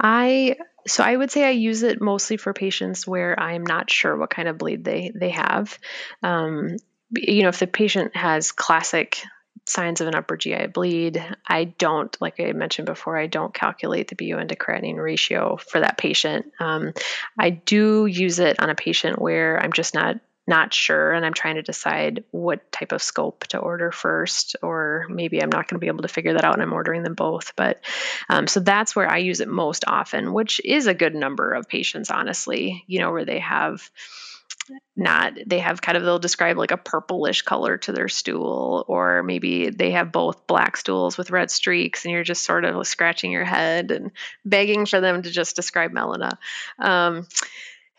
I 0.00 0.56
so 0.86 1.02
I 1.02 1.16
would 1.16 1.30
say 1.30 1.44
I 1.44 1.50
use 1.50 1.82
it 1.82 2.00
mostly 2.00 2.36
for 2.36 2.52
patients 2.52 3.06
where 3.06 3.38
I'm 3.38 3.64
not 3.64 3.90
sure 3.90 4.16
what 4.16 4.30
kind 4.30 4.48
of 4.48 4.58
bleed 4.58 4.84
they 4.84 5.12
they 5.14 5.30
have. 5.30 5.78
Um, 6.22 6.76
you 7.10 7.42
know, 7.42 7.48
if 7.48 7.58
the 7.58 7.66
patient 7.66 8.16
has 8.16 8.52
classic 8.52 9.22
signs 9.64 10.00
of 10.00 10.08
an 10.08 10.14
upper 10.14 10.36
GI 10.36 10.68
bleed, 10.68 11.24
I 11.46 11.64
don't, 11.64 12.16
like 12.20 12.40
I 12.40 12.52
mentioned 12.52 12.86
before, 12.86 13.16
I 13.16 13.26
don't 13.26 13.54
calculate 13.54 14.08
the 14.08 14.16
BUN 14.16 14.48
to 14.48 14.56
creatinine 14.56 14.96
ratio 14.96 15.56
for 15.56 15.80
that 15.80 15.98
patient. 15.98 16.52
Um, 16.58 16.92
I 17.38 17.50
do 17.50 18.06
use 18.06 18.38
it 18.38 18.60
on 18.60 18.70
a 18.70 18.74
patient 18.74 19.20
where 19.20 19.62
I'm 19.62 19.72
just 19.72 19.94
not 19.94 20.16
not 20.46 20.74
sure 20.74 21.12
and 21.12 21.24
I'm 21.24 21.34
trying 21.34 21.54
to 21.54 21.62
decide 21.62 22.24
what 22.30 22.70
type 22.72 22.92
of 22.92 23.02
scope 23.02 23.46
to 23.48 23.58
order 23.58 23.92
first, 23.92 24.56
or 24.62 25.06
maybe 25.08 25.42
I'm 25.42 25.50
not 25.50 25.68
going 25.68 25.78
to 25.78 25.84
be 25.84 25.86
able 25.86 26.02
to 26.02 26.08
figure 26.08 26.34
that 26.34 26.44
out 26.44 26.54
and 26.54 26.62
I'm 26.62 26.72
ordering 26.72 27.02
them 27.02 27.14
both. 27.14 27.52
But 27.56 27.80
um, 28.28 28.46
so 28.46 28.60
that's 28.60 28.96
where 28.96 29.08
I 29.08 29.18
use 29.18 29.40
it 29.40 29.48
most 29.48 29.84
often, 29.86 30.32
which 30.32 30.60
is 30.64 30.86
a 30.86 30.94
good 30.94 31.14
number 31.14 31.52
of 31.52 31.68
patients, 31.68 32.10
honestly, 32.10 32.84
you 32.86 32.98
know, 32.98 33.12
where 33.12 33.24
they 33.24 33.38
have 33.38 33.88
not 34.96 35.32
they 35.46 35.58
have 35.58 35.82
kind 35.82 35.96
of 35.96 36.04
they'll 36.04 36.18
describe 36.18 36.56
like 36.56 36.70
a 36.70 36.76
purplish 36.76 37.42
color 37.42 37.78
to 37.78 37.92
their 37.92 38.08
stool 38.08 38.84
or 38.86 39.22
maybe 39.22 39.70
they 39.70 39.92
have 39.92 40.12
both 40.12 40.46
black 40.46 40.76
stools 40.76 41.18
with 41.18 41.30
red 41.30 41.50
streaks 41.50 42.04
and 42.04 42.12
you're 42.12 42.22
just 42.22 42.44
sort 42.44 42.64
of 42.64 42.86
scratching 42.86 43.32
your 43.32 43.44
head 43.44 43.90
and 43.90 44.12
begging 44.44 44.86
for 44.86 45.00
them 45.00 45.22
to 45.22 45.30
just 45.30 45.56
describe 45.56 45.92
melena 45.92 46.36
um, 46.78 47.26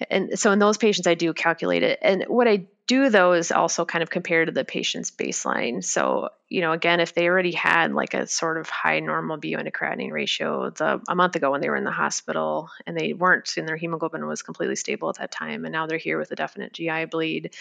and 0.10 0.40
so 0.40 0.52
in 0.52 0.60
those 0.60 0.78
patients 0.78 1.08
i 1.08 1.14
do 1.14 1.34
calculate 1.34 1.84
it 1.84 2.00
and 2.02 2.26
what 2.28 2.48
i 2.48 2.66
do 2.86 3.10
though 3.10 3.34
is 3.34 3.52
also 3.52 3.86
kind 3.86 4.04
of 4.04 4.10
compare 4.10 4.44
to 4.44 4.52
the 4.52 4.66
patient's 4.66 5.10
baseline. 5.10 5.84
So, 5.84 6.30
you 6.50 6.62
know, 6.62 6.74
again, 6.74 7.00
if 7.00 7.14
they 7.14 7.28
already 7.28 7.54
had 7.54 7.94
like 7.94 8.14
a 8.14 8.28
sort 8.28 8.58
of 8.58 8.68
high 8.70 9.00
normal 9.00 9.38
BUN 9.38 9.66
to 9.66 9.72
creatinine 9.72 10.12
ratio 10.12 10.70
the 10.70 11.02
a 11.08 11.16
month 11.16 11.36
ago 11.36 11.52
when 11.52 11.62
they 11.62 11.70
were 11.70 11.78
in 11.78 11.86
the 11.86 11.92
hospital 11.92 12.70
and 12.86 12.98
they 12.98 13.14
weren't 13.14 13.56
and 13.58 13.68
their 13.68 13.78
hemoglobin 13.78 14.26
was 14.26 14.42
completely 14.42 14.76
stable 14.76 15.10
at 15.10 15.18
that 15.18 15.32
time, 15.32 15.64
and 15.66 15.72
now 15.72 15.88
they're 15.88 15.98
here 15.98 16.20
with 16.20 16.32
a 16.32 16.36
definite 16.36 16.74
GI 16.74 17.06
bleed, 17.06 17.56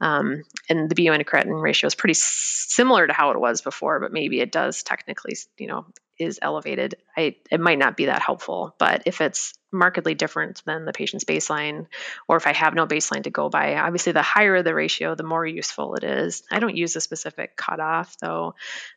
um, 0.00 0.42
and 0.68 0.90
the 0.90 0.94
BUN 0.94 1.18
to 1.18 1.24
creatinine 1.24 1.62
ratio 1.62 1.86
is 1.86 1.94
pretty 1.94 2.14
similar 2.14 3.06
to 3.06 3.12
how 3.12 3.30
it 3.30 3.40
was 3.40 3.62
before, 3.62 3.98
but 4.00 4.12
maybe 4.12 4.40
it 4.40 4.52
does 4.52 4.82
technically, 4.82 5.36
you 5.56 5.68
know, 5.68 5.86
is 6.18 6.38
elevated, 6.42 6.96
I, 7.16 7.36
it 7.50 7.60
might 7.60 7.78
not 7.78 7.96
be 7.96 8.06
that 8.06 8.22
helpful. 8.22 8.74
But 8.78 9.02
if 9.06 9.20
it's 9.20 9.54
markedly 9.72 10.14
different 10.14 10.62
than 10.64 10.84
the 10.84 10.92
patient's 10.92 11.24
baseline, 11.24 11.86
or 12.28 12.36
if 12.36 12.46
I 12.46 12.52
have 12.52 12.74
no 12.74 12.86
baseline 12.86 13.24
to 13.24 13.30
go 13.30 13.48
by, 13.48 13.76
obviously 13.76 14.12
the 14.12 14.22
higher 14.22 14.62
the 14.62 14.74
ratio, 14.74 15.14
the 15.14 15.22
more 15.22 15.46
useful 15.46 15.94
it 15.94 16.04
is. 16.04 16.42
I 16.50 16.58
don't 16.58 16.76
use 16.76 16.96
a 16.96 17.00
specific 17.00 17.56
cutoff 17.56 18.16
though. 18.20 18.54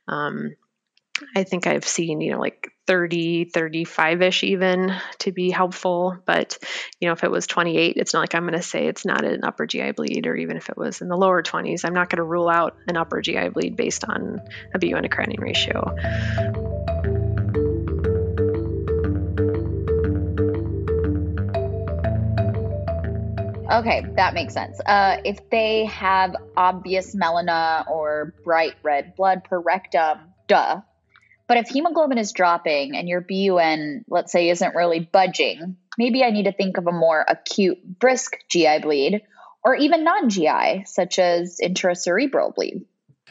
Um, 0.07 0.55
I 1.35 1.43
think 1.43 1.67
I've 1.67 1.87
seen, 1.87 2.21
you 2.21 2.31
know, 2.31 2.39
like 2.39 2.71
30, 2.87 3.45
35 3.45 4.21
ish 4.21 4.43
even 4.43 4.93
to 5.19 5.31
be 5.31 5.51
helpful. 5.51 6.17
But, 6.25 6.57
you 6.99 7.07
know, 7.07 7.13
if 7.13 7.23
it 7.23 7.31
was 7.31 7.47
28, 7.47 7.97
it's 7.97 8.13
not 8.13 8.21
like 8.21 8.35
I'm 8.35 8.43
going 8.43 8.53
to 8.53 8.61
say 8.61 8.87
it's 8.87 9.05
not 9.05 9.25
an 9.25 9.43
upper 9.43 9.65
GI 9.65 9.91
bleed, 9.91 10.27
or 10.27 10.35
even 10.35 10.57
if 10.57 10.69
it 10.69 10.77
was 10.77 11.01
in 11.01 11.07
the 11.07 11.17
lower 11.17 11.43
20s, 11.43 11.85
I'm 11.85 11.93
not 11.93 12.09
going 12.09 12.17
to 12.17 12.23
rule 12.23 12.49
out 12.49 12.77
an 12.87 12.97
upper 12.97 13.21
GI 13.21 13.49
bleed 13.49 13.75
based 13.75 14.03
on 14.05 14.41
a 14.73 14.79
creatinine 14.79 15.39
ratio. 15.39 16.68
Okay, 23.71 24.03
that 24.15 24.33
makes 24.33 24.53
sense. 24.53 24.79
Uh, 24.83 25.17
if 25.23 25.49
they 25.51 25.85
have 25.85 26.35
obvious 26.57 27.15
melena 27.15 27.87
or 27.87 28.33
bright 28.43 28.73
red 28.81 29.15
blood 29.15 29.43
per 29.43 29.59
rectum, 29.59 30.19
duh. 30.47 30.81
But 31.47 31.57
if 31.57 31.67
hemoglobin 31.67 32.17
is 32.17 32.31
dropping 32.31 32.95
and 32.95 33.07
your 33.07 33.21
BUN, 33.21 34.05
let's 34.07 34.31
say, 34.31 34.49
isn't 34.49 34.75
really 34.75 34.99
budging, 34.99 35.77
maybe 35.97 36.23
I 36.23 36.31
need 36.31 36.45
to 36.45 36.51
think 36.51 36.77
of 36.77 36.87
a 36.87 36.91
more 36.91 37.23
acute, 37.27 37.99
brisk 37.99 38.37
GI 38.49 38.79
bleed 38.79 39.21
or 39.63 39.75
even 39.75 40.03
non 40.03 40.29
GI, 40.29 40.85
such 40.85 41.19
as 41.19 41.59
intracerebral 41.63 42.55
bleed. 42.55 42.85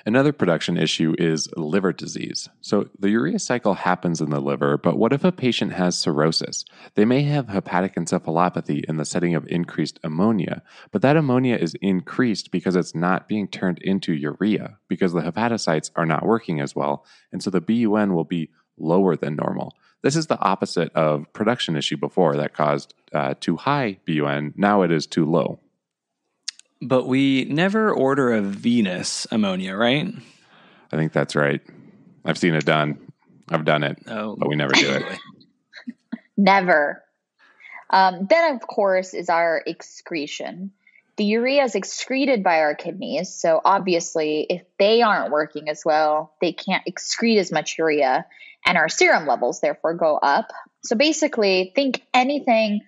Another 0.06 0.32
production 0.32 0.76
issue 0.76 1.14
is 1.18 1.48
liver 1.56 1.92
disease. 1.92 2.48
So 2.60 2.88
the 2.98 3.10
urea 3.10 3.38
cycle 3.38 3.74
happens 3.74 4.20
in 4.20 4.30
the 4.30 4.40
liver, 4.40 4.78
but 4.78 4.98
what 4.98 5.12
if 5.12 5.24
a 5.24 5.32
patient 5.32 5.72
has 5.72 5.98
cirrhosis? 5.98 6.64
They 6.94 7.04
may 7.04 7.22
have 7.22 7.48
hepatic 7.48 7.94
encephalopathy 7.94 8.84
in 8.84 8.96
the 8.96 9.04
setting 9.04 9.34
of 9.34 9.46
increased 9.48 9.98
ammonia, 10.04 10.62
but 10.90 11.02
that 11.02 11.16
ammonia 11.16 11.56
is 11.56 11.74
increased 11.82 12.50
because 12.50 12.76
it's 12.76 12.94
not 12.94 13.28
being 13.28 13.48
turned 13.48 13.78
into 13.78 14.12
urea 14.12 14.78
because 14.88 15.12
the 15.12 15.22
hepatocytes 15.22 15.90
are 15.96 16.06
not 16.06 16.26
working 16.26 16.60
as 16.60 16.74
well, 16.74 17.04
and 17.32 17.42
so 17.42 17.50
the 17.50 17.60
BUN 17.60 18.14
will 18.14 18.24
be 18.24 18.50
lower 18.78 19.16
than 19.16 19.36
normal. 19.36 19.74
This 20.02 20.16
is 20.16 20.28
the 20.28 20.38
opposite 20.38 20.92
of 20.92 21.32
production 21.32 21.76
issue 21.76 21.96
before 21.96 22.36
that 22.36 22.54
caused 22.54 22.94
uh, 23.12 23.34
too 23.40 23.56
high 23.56 23.98
BUN. 24.06 24.54
Now 24.56 24.82
it 24.82 24.92
is 24.92 25.06
too 25.06 25.24
low. 25.24 25.60
But 26.80 27.06
we 27.06 27.44
never 27.46 27.92
order 27.92 28.32
a 28.32 28.40
venous 28.40 29.26
ammonia, 29.30 29.74
right? 29.74 30.12
I 30.92 30.96
think 30.96 31.12
that's 31.12 31.34
right. 31.34 31.60
I've 32.24 32.38
seen 32.38 32.54
it 32.54 32.64
done. 32.64 32.98
I've 33.50 33.64
done 33.64 33.82
it, 33.82 33.98
oh. 34.06 34.36
but 34.36 34.48
we 34.48 34.56
never 34.56 34.72
do 34.72 34.90
it. 34.90 35.18
never. 36.36 37.02
Um, 37.90 38.26
then, 38.28 38.54
of 38.54 38.66
course, 38.66 39.14
is 39.14 39.28
our 39.28 39.62
excretion. 39.66 40.72
The 41.16 41.24
urea 41.24 41.64
is 41.64 41.74
excreted 41.74 42.44
by 42.44 42.60
our 42.60 42.74
kidneys. 42.74 43.34
So, 43.34 43.60
obviously, 43.64 44.46
if 44.48 44.62
they 44.78 45.02
aren't 45.02 45.32
working 45.32 45.68
as 45.68 45.82
well, 45.84 46.34
they 46.40 46.52
can't 46.52 46.84
excrete 46.86 47.38
as 47.38 47.50
much 47.50 47.78
urea, 47.78 48.26
and 48.64 48.78
our 48.78 48.88
serum 48.88 49.26
levels 49.26 49.60
therefore 49.60 49.94
go 49.94 50.16
up. 50.16 50.52
So, 50.84 50.96
basically, 50.96 51.72
think 51.74 52.02
anything 52.14 52.82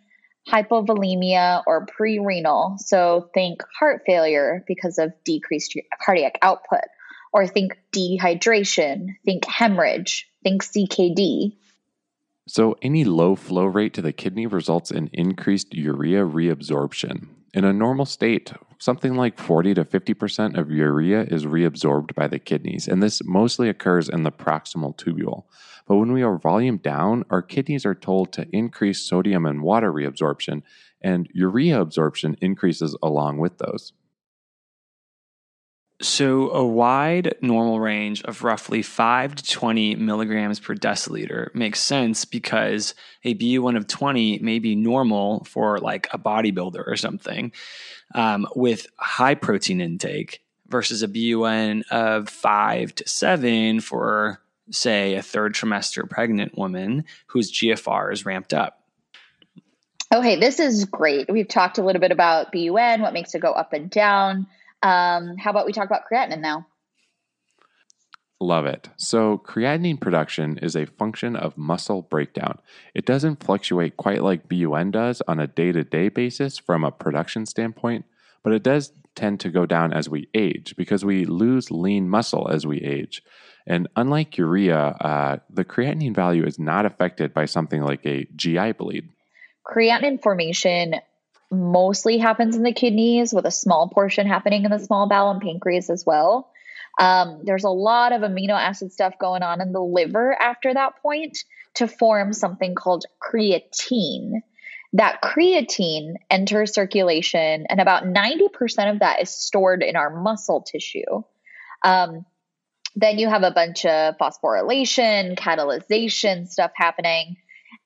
hypovolemia 0.49 1.63
or 1.67 1.87
pre-renal. 1.87 2.77
So 2.79 3.31
think 3.35 3.63
heart 3.79 4.03
failure 4.07 4.65
because 4.67 4.99
of 4.99 5.13
decreased 5.25 5.79
cardiac 6.05 6.39
output, 6.43 6.85
or 7.33 7.47
think 7.47 7.79
dehydration, 7.93 9.09
think 9.25 9.45
hemorrhage, 9.45 10.29
think 10.43 10.65
CKD. 10.65 11.57
So 12.49 12.77
any 12.83 13.05
low 13.05 13.37
flow 13.37 13.67
rate 13.67 13.95
to 13.95 14.03
the 14.03 14.13
kidney 14.13 14.47
results 14.47 14.91
in 14.91 15.09
increased 15.13 15.75
urea 15.75 16.27
reabsorption. 16.27 17.29
In 17.53 17.65
a 17.65 17.73
normal 17.73 18.07
state, 18.07 18.53
something 18.79 19.15
like 19.15 19.39
40 19.39 19.75
to 19.75 19.85
50% 19.85 20.57
of 20.57 20.71
urea 20.71 21.23
is 21.23 21.47
reabsorbed 21.47 22.15
by 22.15 22.27
the 22.27 22.39
kidneys, 22.39 22.89
and 22.89 23.03
this 23.03 23.23
mostly 23.25 23.69
occurs 23.69 24.09
in 24.09 24.23
the 24.23 24.33
proximal 24.33 24.97
tubule. 24.97 25.45
But 25.91 25.97
when 25.97 26.13
we 26.13 26.23
are 26.23 26.39
volume 26.39 26.77
down, 26.77 27.25
our 27.31 27.43
kidneys 27.43 27.85
are 27.85 27.97
told 27.97 28.33
to 28.35 28.47
increase 28.53 29.01
sodium 29.01 29.45
and 29.45 29.61
water 29.61 29.93
reabsorption, 29.93 30.63
and 31.03 31.29
urea 31.35 31.81
absorption 31.81 32.37
increases 32.41 32.97
along 33.03 33.39
with 33.39 33.59
those. 33.59 33.93
So, 36.01 36.51
a 36.53 36.65
wide 36.65 37.35
normal 37.41 37.81
range 37.81 38.23
of 38.23 38.45
roughly 38.45 38.83
5 38.83 39.35
to 39.35 39.43
20 39.43 39.97
milligrams 39.97 40.61
per 40.61 40.77
deciliter 40.77 41.53
makes 41.57 41.81
sense 41.81 42.25
because 42.25 42.95
a 43.25 43.35
BUN 43.35 43.75
of 43.75 43.89
20 43.89 44.39
may 44.39 44.61
be 44.61 44.77
normal 44.77 45.43
for 45.43 45.79
like 45.79 46.07
a 46.13 46.19
bodybuilder 46.21 46.87
or 46.87 46.97
something 46.97 47.51
um, 48.15 48.47
with 48.55 48.87
high 48.97 49.35
protein 49.35 49.81
intake 49.81 50.45
versus 50.69 51.03
a 51.03 51.09
BUN 51.09 51.83
of 51.91 52.29
5 52.29 52.95
to 52.95 53.09
7 53.09 53.81
for 53.81 54.41
say, 54.71 55.15
a 55.15 55.23
third 55.23 55.55
trimester 55.55 56.09
pregnant 56.09 56.57
woman 56.57 57.05
whose 57.27 57.53
GFR 57.53 58.13
is 58.13 58.25
ramped 58.25 58.55
up. 58.55 58.81
Okay, 60.13 60.37
this 60.37 60.59
is 60.59 60.87
great. 60.87 61.31
We've 61.31 61.47
talked 61.47 61.79
a 61.79 61.85
little 61.85 62.01
bit 62.01 62.11
about 62.11 62.51
BUN, 62.51 63.01
what 63.01 63.13
makes 63.13 63.35
it 63.35 63.41
go 63.41 63.53
up 63.53 63.73
and 63.73 63.89
down. 63.89 64.49
Um, 64.83 65.37
how 65.37 65.51
about 65.51 65.67
we 65.67 65.73
talk 65.73 65.87
about 65.87 66.03
creatinine 66.11 66.41
now? 66.41 66.67
Love 68.41 68.65
it. 68.65 68.89
So, 68.97 69.39
creatinine 69.47 70.01
production 70.01 70.59
is 70.59 70.75
a 70.75 70.87
function 70.87 71.37
of 71.37 71.59
muscle 71.59 72.03
breakdown. 72.03 72.59
It 72.95 73.05
doesn't 73.05 73.45
fluctuate 73.45 73.99
quite 73.99 74.23
like 74.23 74.49
BUN 74.49 74.91
does 74.91 75.23
on 75.29 75.39
a 75.39 75.47
day 75.47 75.73
to 75.73 75.85
day 75.85 76.09
basis 76.09 76.59
from 76.59 76.83
a 76.83 76.91
production 76.91 77.45
standpoint, 77.45 78.07
but 78.43 78.55
it 78.55 78.63
does 78.63 78.93
tend 79.15 79.41
to 79.41 79.51
go 79.51 79.67
down 79.67 79.93
as 79.93 80.09
we 80.09 80.29
age 80.35 80.75
because 80.77 81.05
we 81.05 81.25
lose 81.25 81.71
lean 81.71 82.09
muscle 82.09 82.49
as 82.49 82.67
we 82.67 82.81
age. 82.81 83.23
And 83.67 83.89
unlike 83.97 84.39
urea, 84.39 84.79
uh, 84.79 85.37
the 85.51 85.65
creatinine 85.65 86.15
value 86.15 86.45
is 86.47 86.59
not 86.59 86.87
affected 86.87 87.35
by 87.35 87.45
something 87.45 87.83
like 87.83 88.05
a 88.07 88.27
GI 88.35 88.73
bleed. 88.73 89.09
Creatinine 89.67 90.23
formation 90.23 90.95
mostly 91.51 92.19
happens 92.19 92.57
in 92.57 92.63
the 92.63 92.73
kidneys, 92.73 93.33
with 93.33 93.45
a 93.45 93.51
small 93.51 93.89
portion 93.89 94.27
happening 94.27 94.65
in 94.65 94.71
the 94.71 94.79
small 94.79 95.09
bowel 95.09 95.33
and 95.33 95.41
pancreas 95.41 95.91
as 95.91 96.07
well. 96.07 96.51
Um, 96.99 97.43
there's 97.45 97.65
a 97.65 97.71
lot 97.71 98.13
of 98.13 98.23
amino 98.23 98.59
acid 98.59 98.93
stuff 98.93 99.15
going 99.19 99.43
on 99.43 99.61
in 99.61 99.73
the 99.73 99.81
liver 99.81 100.37
after 100.41 100.73
that 100.73 101.01
point 101.03 101.39
to 101.75 101.87
form 101.87 102.33
something 102.33 102.75
called 102.75 103.05
creatine. 103.23 104.43
That 104.95 105.23
creatine 105.23 106.15
enters 106.29 106.75
circulation, 106.75 107.67
and 107.69 107.81
about 107.81 108.05
90% 108.05 108.93
of 108.93 108.99
that 109.01 109.23
is 109.23 109.31
stored 109.31 109.83
in 109.83 109.95
our 109.95 110.11
muscle 110.11 110.63
tissue. 110.63 111.23
Um, 111.85 112.27
then 112.97 113.19
you 113.19 113.29
have 113.29 113.45
a 113.45 113.53
bunch 113.53 113.85
of 113.87 114.17
phosphorylation, 114.19 115.37
catalyzation 115.37 116.49
stuff 116.49 116.73
happening. 116.75 117.37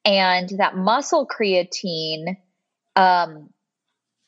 And 0.05 0.49
that 0.59 0.77
muscle 0.77 1.27
creatine 1.27 2.37
um, 2.97 3.51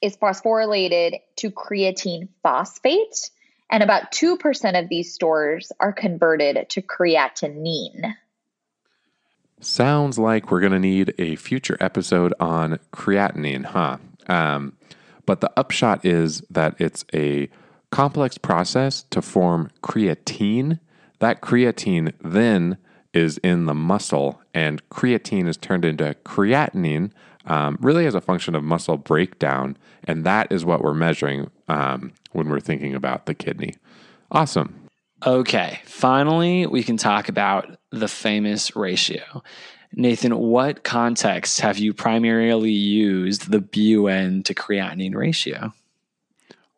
is 0.02 0.16
phosphorylated 0.16 1.21
to 1.37 1.50
creatine 1.50 2.28
phosphate. 2.42 3.30
And 3.71 3.83
about 3.83 4.12
2% 4.12 4.80
of 4.80 4.88
these 4.88 5.14
stores 5.14 5.73
are 5.80 5.92
converted 5.92 6.68
to 6.71 6.83
creatinine. 6.83 8.14
Sounds 9.61 10.19
like 10.19 10.51
we're 10.51 10.61
going 10.61 10.73
to 10.73 10.79
need 10.79 11.15
a 11.19 11.37
future 11.37 11.79
episode 11.81 12.35
on 12.39 12.79
creatinine, 12.93 13.65
huh? 13.65 13.97
Um, 14.29 14.77
but 15.25 15.41
the 15.41 15.51
upshot 15.57 16.05
is 16.05 16.43
that 16.51 16.77
it's 16.79 17.05
a 17.15 17.49
complex 17.91 18.37
process 18.37 19.05
to 19.11 19.23
form 19.23 19.71
creatine. 19.83 20.79
That 21.21 21.41
creatine 21.41 22.13
then 22.23 22.77
is 23.15 23.39
in 23.39 23.65
the 23.65 23.75
muscle, 23.75 24.41
and 24.53 24.87
creatine 24.91 25.49
is 25.49 25.57
turned 25.57 25.87
into 25.87 26.15
creatinine, 26.25 27.11
um, 27.47 27.79
really 27.81 28.05
as 28.05 28.15
a 28.15 28.21
function 28.21 28.55
of 28.55 28.63
muscle 28.63 28.99
breakdown. 28.99 29.79
And 30.05 30.25
that 30.25 30.53
is 30.53 30.67
what 30.67 30.83
we're 30.83 30.93
measuring 30.93 31.51
um, 31.69 32.13
when 32.33 32.51
we're 32.51 32.61
thinking 32.61 32.95
about 32.95 33.25
the 33.25 33.35
kidney. 33.35 33.75
Awesome. 34.31 34.86
Okay, 35.26 35.80
finally, 35.85 36.66
we 36.66 36.85
can 36.85 36.97
talk 36.97 37.28
about 37.28 37.78
the 37.90 38.06
famous 38.06 38.76
ratio. 38.76 39.42
Nathan, 39.92 40.37
what 40.38 40.85
context 40.85 41.61
have 41.62 41.78
you 41.78 41.92
primarily 41.92 42.71
used 42.71 43.50
the 43.50 43.61
BUN 43.61 44.45
to 44.45 44.54
creatinine 44.54 45.16
ratio? 45.16 45.73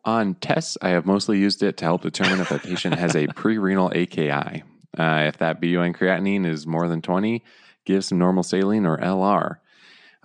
On 0.03 0.33
tests, 0.33 0.79
I 0.81 0.89
have 0.89 1.05
mostly 1.05 1.37
used 1.37 1.61
it 1.61 1.77
to 1.77 1.85
help 1.85 2.01
determine 2.01 2.39
if 2.39 2.49
a 2.49 2.57
patient 2.57 2.95
has 2.95 3.15
a 3.15 3.27
pre-renal 3.27 3.91
AKI. 3.93 4.63
Uh, 4.97 5.25
if 5.27 5.37
that 5.37 5.61
BUN 5.61 5.93
creatinine 5.93 6.47
is 6.47 6.65
more 6.65 6.87
than 6.87 7.03
20, 7.03 7.43
give 7.85 8.03
some 8.03 8.17
normal 8.17 8.41
saline 8.41 8.87
or 8.87 8.97
LR. 8.97 9.57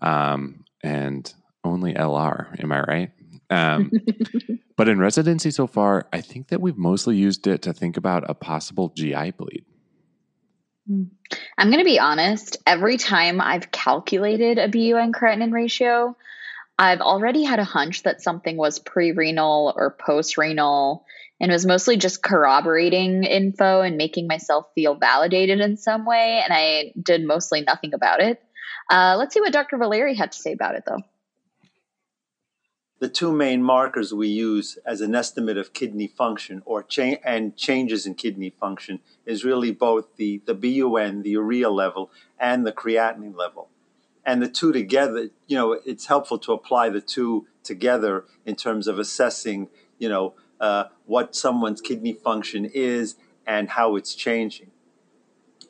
Um, 0.01 0.65
and 0.83 1.31
only 1.63 1.93
LR, 1.93 2.59
am 2.63 2.73
I 2.73 2.81
right? 2.81 3.11
Um, 3.51 3.91
but 4.77 4.89
in 4.89 4.99
residency 4.99 5.51
so 5.51 5.67
far, 5.67 6.07
I 6.13 6.21
think 6.21 6.49
that 6.49 6.61
we've 6.61 6.79
mostly 6.79 7.17
used 7.17 7.47
it 7.47 7.63
to 7.63 7.73
think 7.73 7.97
about 7.97 8.29
a 8.29 8.35
possible 8.35 8.91
GI 8.95 9.33
bleed. 9.33 9.65
I'm 10.87 11.71
going 11.71 11.79
to 11.79 11.85
be 11.85 11.99
honest. 11.99 12.59
Every 12.67 12.99
time 12.99 13.41
I've 13.41 13.71
calculated 13.71 14.59
a 14.59 14.69
BUN 14.69 15.13
creatinine 15.13 15.53
ratio, 15.53 16.17
I've 16.79 17.01
already 17.01 17.45
had 17.45 17.59
a 17.59 17.65
hunch 17.65 18.03
that 18.03 18.21
something 18.21 18.57
was 18.57 18.79
pre 18.79 19.13
renal 19.13 19.73
or 19.77 19.97
post 19.99 20.37
renal 20.37 21.07
and 21.41 21.51
was 21.51 21.67
mostly 21.67 21.97
just 21.97 22.23
corroborating 22.23 23.25
info 23.25 23.81
and 23.81 23.97
making 23.97 24.27
myself 24.27 24.67
feel 24.75 24.95
validated 24.95 25.61
in 25.61 25.77
some 25.77 26.05
way. 26.05 26.43
And 26.45 26.53
I 26.53 26.93
did 27.01 27.25
mostly 27.25 27.63
nothing 27.63 27.95
about 27.95 28.21
it. 28.21 28.43
Uh, 28.91 29.17
let's 29.19 29.35
see 29.35 29.41
what 29.41 29.53
Dr. 29.53 29.79
Valeri 29.79 30.15
had 30.15 30.33
to 30.33 30.39
say 30.39 30.53
about 30.53 30.75
it, 30.75 30.85
though. 30.87 31.01
The 33.01 33.09
two 33.09 33.33
main 33.33 33.63
markers 33.63 34.15
we 34.15 34.29
use 34.29 34.79
as 34.87 35.01
an 35.01 35.15
estimate 35.15 35.59
of 35.59 35.73
kidney 35.73 36.07
function 36.07 36.63
or 36.65 36.83
cha- 36.83 37.19
and 37.25 37.57
changes 37.57 38.07
in 38.07 38.15
kidney 38.15 38.51
function 38.51 39.01
is 39.27 39.45
really 39.45 39.73
both 39.73 40.17
the, 40.17 40.41
the 40.47 40.55
BUN, 40.55 41.23
the 41.23 41.31
urea 41.31 41.71
level, 41.71 42.11
and 42.39 42.65
the 42.67 42.73
creatinine 42.73 43.37
level. 43.37 43.69
And 44.25 44.41
the 44.41 44.49
two 44.49 44.73
together, 44.73 45.31
you 45.47 45.57
know, 45.57 45.73
it's 45.73 46.07
helpful 46.07 46.39
to 46.39 46.53
apply 46.53 46.89
the 46.89 47.01
two 47.01 47.47
together 47.63 48.25
in 48.47 48.55
terms 48.55 48.87
of 48.87 48.99
assessing, 48.99 49.69
you 49.99 50.09
know, 50.09 50.35
uh, 50.61 50.85
what 51.05 51.35
someone's 51.35 51.81
kidney 51.81 52.13
function 52.13 52.65
is 52.65 53.17
and 53.47 53.71
how 53.71 53.97
it's 53.97 54.15
changing. 54.15 54.71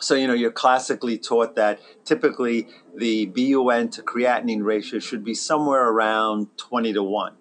So, 0.05 0.15
you 0.15 0.27
know, 0.27 0.35
you're 0.35 0.51
classically 0.51 1.17
taught 1.17 1.55
that 1.55 1.81
typically 2.05 2.69
the 2.95 3.25
BUN 3.25 3.89
to 3.89 4.03
creatinine 4.03 4.63
ratio 4.63 4.99
should 4.99 5.25
be 5.25 5.33
somewhere 5.33 5.89
around 5.89 6.49
20 6.59 6.93
to 6.93 7.03
1. 7.03 7.33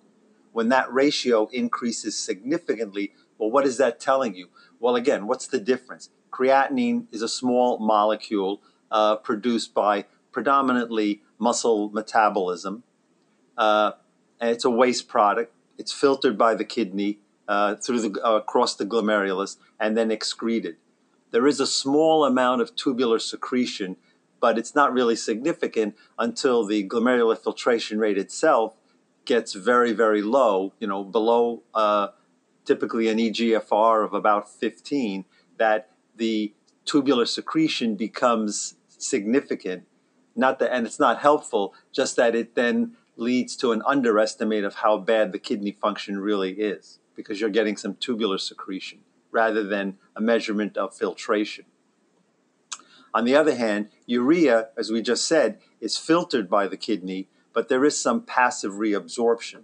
When 0.53 0.69
that 0.69 0.89
ratio 0.93 1.49
increases 1.51 2.17
significantly, 2.17 3.11
well, 3.37 3.51
what 3.51 3.65
is 3.65 3.75
that 3.79 3.99
telling 3.99 4.33
you? 4.33 4.47
Well, 4.79 4.95
again, 4.95 5.27
what's 5.27 5.45
the 5.45 5.59
difference? 5.59 6.09
Creatinine 6.31 7.07
is 7.11 7.21
a 7.21 7.27
small 7.27 7.79
molecule 7.79 8.61
uh, 8.89 9.17
produced 9.17 9.73
by 9.73 10.05
predominantly 10.31 11.21
muscle 11.37 11.89
metabolism. 11.89 12.83
Uh, 13.57 13.91
and 14.39 14.51
it's 14.51 14.63
a 14.63 14.69
waste 14.69 15.09
product. 15.09 15.53
It's 15.77 15.91
filtered 15.91 16.37
by 16.37 16.55
the 16.55 16.63
kidney 16.63 17.19
uh, 17.45 17.75
through 17.75 17.99
the 17.99 18.25
uh, 18.25 18.35
across 18.35 18.77
the 18.77 18.85
glomerulus 18.85 19.57
and 19.81 19.97
then 19.97 20.11
excreted. 20.11 20.77
There 21.33 21.47
is 21.47 21.59
a 21.59 21.65
small 21.65 22.25
amount 22.25 22.61
of 22.61 22.75
tubular 22.75 23.17
secretion, 23.17 23.97
but 24.39 24.59
it's 24.59 24.75
not 24.75 24.93
really 24.93 25.15
significant 25.15 25.95
until 26.19 26.63
the 26.63 26.87
glomerular 26.87 27.35
filtration 27.35 27.97
rate 27.97 28.19
itself 28.19 28.75
gets 29.25 29.53
very, 29.53 29.93
very 29.93 30.21
low. 30.21 30.73
You 30.79 30.85
know, 30.85 31.03
below 31.03 31.63
uh, 31.73 32.09
typically 32.65 33.07
an 33.07 33.17
EGFR 33.17 34.05
of 34.05 34.13
about 34.13 34.47
15. 34.47 35.25
That 35.57 35.89
the 36.15 36.53
tubular 36.85 37.25
secretion 37.25 37.95
becomes 37.95 38.75
significant. 38.87 39.87
Not 40.35 40.59
that, 40.59 40.71
and 40.71 40.85
it's 40.85 40.99
not 40.99 41.19
helpful. 41.19 41.73
Just 41.91 42.15
that 42.17 42.35
it 42.35 42.53
then 42.53 42.95
leads 43.17 43.55
to 43.55 43.71
an 43.71 43.81
underestimate 43.87 44.63
of 44.63 44.75
how 44.75 44.99
bad 44.99 45.31
the 45.31 45.39
kidney 45.39 45.71
function 45.71 46.19
really 46.19 46.51
is 46.51 46.99
because 47.15 47.41
you're 47.41 47.49
getting 47.49 47.75
some 47.75 47.95
tubular 47.95 48.37
secretion 48.37 48.99
rather 49.33 49.63
than 49.63 49.97
a 50.15 50.21
measurement 50.21 50.77
of 50.77 50.95
filtration. 50.95 51.65
On 53.13 53.25
the 53.25 53.35
other 53.35 53.55
hand, 53.55 53.89
urea, 54.05 54.69
as 54.77 54.91
we 54.91 55.01
just 55.01 55.27
said, 55.27 55.59
is 55.81 55.97
filtered 55.97 56.49
by 56.49 56.67
the 56.67 56.77
kidney, 56.77 57.27
but 57.53 57.67
there 57.67 57.85
is 57.85 57.99
some 57.99 58.21
passive 58.21 58.73
reabsorption, 58.73 59.63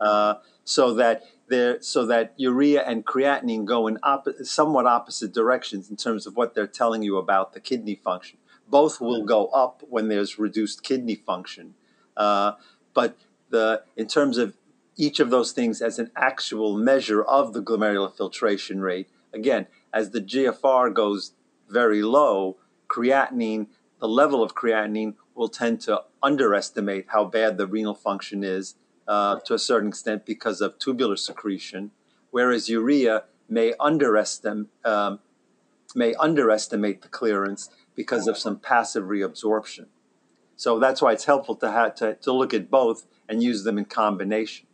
uh, 0.00 0.34
so 0.64 0.94
that 0.94 1.24
there, 1.48 1.80
so 1.82 2.06
that 2.06 2.32
urea 2.36 2.82
and 2.82 3.04
creatinine 3.04 3.64
go 3.64 3.86
in 3.86 3.98
somewhat 4.42 4.86
opposite 4.86 5.32
directions 5.32 5.90
in 5.90 5.96
terms 5.96 6.26
of 6.26 6.36
what 6.36 6.54
they're 6.54 6.66
telling 6.66 7.02
you 7.02 7.18
about 7.18 7.52
the 7.52 7.60
kidney 7.60 7.94
function. 7.94 8.38
Both 8.68 9.00
will 9.00 9.24
go 9.24 9.46
up 9.48 9.82
when 9.88 10.08
there's 10.08 10.38
reduced 10.38 10.82
kidney 10.82 11.14
function, 11.14 11.74
uh, 12.16 12.52
but 12.94 13.16
the 13.50 13.82
in 13.96 14.08
terms 14.08 14.38
of 14.38 14.56
each 14.96 15.20
of 15.20 15.30
those 15.30 15.52
things 15.52 15.82
as 15.82 15.98
an 15.98 16.10
actual 16.16 16.76
measure 16.76 17.22
of 17.22 17.52
the 17.52 17.62
glomerular 17.62 18.14
filtration 18.14 18.80
rate. 18.80 19.08
Again, 19.32 19.66
as 19.92 20.10
the 20.10 20.20
GFR 20.20 20.92
goes 20.92 21.32
very 21.68 22.02
low, 22.02 22.56
creatinine, 22.88 23.66
the 24.00 24.08
level 24.08 24.42
of 24.42 24.54
creatinine 24.54 25.14
will 25.34 25.48
tend 25.48 25.80
to 25.82 26.02
underestimate 26.22 27.06
how 27.08 27.24
bad 27.24 27.58
the 27.58 27.66
renal 27.66 27.94
function 27.94 28.42
is 28.42 28.74
uh, 29.06 29.38
to 29.40 29.54
a 29.54 29.58
certain 29.58 29.88
extent 29.88 30.24
because 30.26 30.60
of 30.60 30.78
tubular 30.78 31.16
secretion, 31.16 31.90
whereas 32.30 32.68
urea 32.68 33.24
may 33.48 33.74
underestimate 33.78 34.68
um, 34.84 35.20
may 35.94 36.14
underestimate 36.14 37.02
the 37.02 37.08
clearance 37.08 37.70
because 37.94 38.26
of 38.26 38.36
some 38.36 38.58
passive 38.58 39.04
reabsorption. 39.04 39.86
So 40.56 40.78
that's 40.78 41.00
why 41.00 41.12
it's 41.12 41.24
helpful 41.24 41.54
to 41.56 41.70
have 41.70 41.94
to, 41.96 42.14
to 42.16 42.32
look 42.32 42.52
at 42.52 42.70
both 42.70 43.06
and 43.28 43.42
use 43.42 43.64
them 43.64 43.78
in 43.78 43.84
combination. 43.86 44.65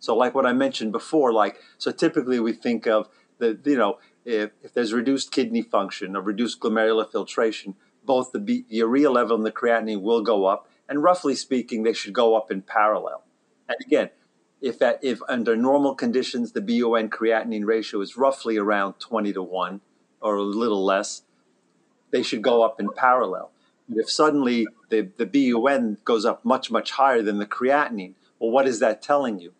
So, 0.00 0.16
like 0.16 0.34
what 0.34 0.46
I 0.46 0.52
mentioned 0.52 0.92
before, 0.92 1.32
like 1.32 1.60
so, 1.78 1.92
typically 1.92 2.40
we 2.40 2.52
think 2.52 2.86
of 2.86 3.08
the 3.38 3.58
you 3.64 3.76
know 3.76 3.98
if, 4.24 4.50
if 4.62 4.74
there's 4.74 4.92
reduced 4.92 5.30
kidney 5.30 5.62
function 5.62 6.16
or 6.16 6.22
reduced 6.22 6.60
glomerular 6.60 7.10
filtration, 7.10 7.74
both 8.04 8.32
the 8.32 8.40
B, 8.40 8.64
urea 8.68 9.10
level 9.10 9.36
and 9.36 9.46
the 9.46 9.52
creatinine 9.52 10.02
will 10.02 10.22
go 10.22 10.46
up, 10.46 10.68
And 10.88 11.02
roughly 11.02 11.34
speaking, 11.34 11.82
they 11.82 11.92
should 11.92 12.12
go 12.12 12.34
up 12.34 12.50
in 12.50 12.62
parallel. 12.62 13.22
And 13.68 13.76
again, 13.80 14.10
if 14.60 14.78
that 14.78 14.98
if 15.02 15.20
under 15.28 15.56
normal 15.56 15.94
conditions 15.94 16.52
the 16.52 16.60
BUN 16.60 17.08
creatinine 17.08 17.64
ratio 17.64 18.00
is 18.00 18.16
roughly 18.16 18.56
around 18.56 18.94
20 18.94 19.32
to 19.34 19.42
1 19.42 19.80
or 20.20 20.36
a 20.36 20.42
little 20.42 20.84
less, 20.84 21.22
they 22.10 22.22
should 22.22 22.42
go 22.42 22.62
up 22.62 22.80
in 22.80 22.92
parallel. 22.92 23.52
But 23.88 23.98
if 23.98 24.10
suddenly 24.10 24.66
the, 24.90 25.08
the 25.16 25.26
BUN 25.26 25.98
goes 26.04 26.24
up 26.24 26.44
much, 26.44 26.70
much 26.70 26.92
higher 26.92 27.22
than 27.22 27.38
the 27.38 27.46
creatinine, 27.46 28.14
well, 28.38 28.50
what 28.50 28.68
is 28.68 28.80
that 28.80 29.02
telling 29.02 29.40
you? 29.40 29.52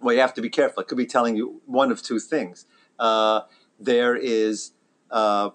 Well, 0.00 0.14
you 0.14 0.20
have 0.20 0.34
to 0.34 0.42
be 0.42 0.50
careful. 0.50 0.82
It 0.82 0.88
could 0.88 0.98
be 0.98 1.06
telling 1.06 1.36
you 1.36 1.60
one 1.66 1.90
of 1.90 2.02
two 2.02 2.18
things. 2.18 2.66
Uh, 2.98 3.42
there 3.80 4.16
is 4.16 4.72
uh, 5.10 5.50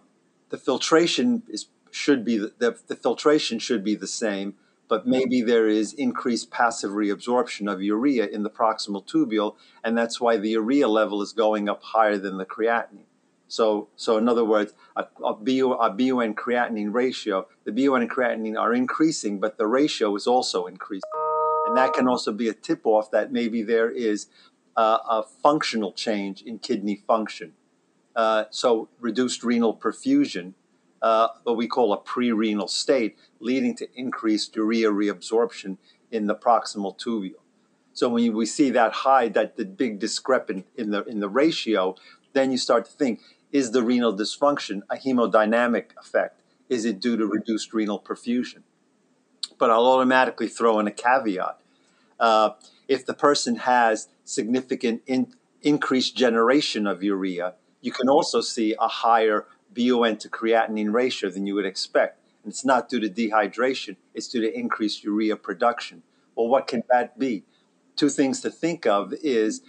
the 0.49 0.58
filtration 0.58 1.43
is 1.47 1.67
should 1.91 2.25
be 2.25 2.38
the, 2.38 2.53
the, 2.58 2.77
the 2.88 2.95
filtration 2.95 3.60
should 3.60 3.84
be 3.84 3.95
the 3.95 4.08
same, 4.08 4.56
but 4.88 5.06
maybe 5.06 5.41
there 5.41 5.67
is 5.67 5.93
increased 5.93 6.49
passive 6.49 6.91
reabsorption 6.91 7.71
of 7.71 7.82
urea 7.82 8.25
in 8.25 8.43
the 8.43 8.49
proximal 8.49 9.06
tubule, 9.06 9.56
and 9.84 9.97
that's 9.97 10.19
why 10.19 10.38
the 10.38 10.49
urea 10.49 10.88
level 10.88 11.21
is 11.21 11.34
going 11.34 11.69
up 11.69 11.84
higher 11.84 12.17
than 12.17 12.38
the 12.38 12.45
creatinine. 12.45 13.06
So, 13.47 13.89
so 13.95 14.17
in 14.17 14.27
other 14.27 14.43
words, 14.43 14.73
a, 14.95 15.06
a, 15.23 15.36
BU, 15.36 15.73
a 15.73 15.89
BUN 15.91 16.34
creatinine 16.34 16.91
ratio, 16.91 17.47
the 17.65 17.71
BUN 17.71 18.01
and 18.01 18.10
creatinine 18.10 18.60
are 18.60 18.73
increasing, 18.73 19.39
but 19.39 19.60
the 19.60 19.67
ratio 19.67 20.15
is 20.15 20.25
also 20.25 20.65
increasing. 20.65 21.10
And 21.67 21.78
that 21.78 21.93
can 21.93 22.08
also 22.08 22.32
be 22.32 22.49
a 22.49 22.54
tip 22.54 22.82
off 22.84 23.12
that 23.12 23.32
maybe 23.32 23.63
there 23.63 23.89
is 23.89 24.28
uh, 24.76 24.99
a 25.10 25.23
functional 25.23 25.93
change 25.93 26.41
in 26.41 26.60
kidney 26.60 26.95
function. 26.95 27.54
Uh, 28.15 28.45
so, 28.52 28.89
reduced 28.99 29.43
renal 29.43 29.76
perfusion, 29.76 30.54
uh, 31.02 31.28
what 31.43 31.58
we 31.58 31.67
call 31.67 31.93
a 31.93 31.97
pre 31.97 32.32
renal 32.32 32.67
state, 32.67 33.17
leading 33.39 33.76
to 33.76 33.88
increased 33.95 34.56
urea 34.56 34.91
reabsorption 34.91 35.78
in 36.12 36.28
the 36.28 36.36
proximal 36.36 36.97
tubule. 36.97 37.41
So 37.93 38.10
when 38.10 38.34
we 38.34 38.45
see 38.45 38.71
that 38.71 38.91
high, 38.91 39.30
that 39.30 39.56
the 39.56 39.65
big 39.65 39.99
discrepant 39.99 40.65
in 40.76 40.91
the 40.91 41.04
in 41.06 41.19
the 41.19 41.30
ratio, 41.30 41.95
then 42.34 42.52
you 42.52 42.58
start 42.58 42.86
to 42.86 42.91
think: 42.91 43.21
Is 43.52 43.71
the 43.71 43.84
renal 43.84 44.15
dysfunction 44.15 44.82
a 44.89 44.95
hemodynamic 44.95 45.95
effect? 45.99 46.41
Is 46.69 46.86
it 46.86 46.99
due 46.99 47.17
to 47.17 47.26
reduced 47.28 47.73
renal 47.73 47.99
perfusion? 47.99 48.63
But 49.63 49.71
I'll 49.71 49.88
automatically 49.88 50.49
throw 50.49 50.78
in 50.80 50.88
a 50.88 50.91
caveat: 50.91 51.58
uh, 52.19 52.49
if 52.89 53.06
the 53.06 53.13
person 53.13 53.56
has 53.56 54.10
significant 54.26 55.04
in, 55.06 55.34
increased 55.62 56.17
generation 56.17 56.86
of 56.86 57.02
urea, 57.02 57.54
you 57.80 57.93
can 57.93 58.10
also 58.10 58.41
see 58.41 58.76
a 58.78 58.89
higher 58.89 59.45
BUN 59.73 60.17
to 60.17 60.28
creatinine 60.28 60.91
ratio 60.91 61.30
than 61.30 61.47
you 61.47 61.56
would 61.56 61.65
expect. 61.65 62.19
And 62.43 62.52
it's 62.52 62.65
not 62.65 62.89
due 62.89 62.99
to 62.99 63.08
dehydration, 63.08 63.95
it's 64.13 64.28
due 64.28 64.41
to 64.41 64.54
increased 64.54 65.02
urea 65.06 65.38
production. 65.38 66.04
Well, 66.36 66.49
what 66.49 66.67
can 66.67 66.84
that 66.89 67.17
be? 67.17 67.45
Two 67.95 68.10
things 68.10 68.41
to 68.41 68.49
think 68.49 68.86
of 68.86 69.13
is 69.23 69.62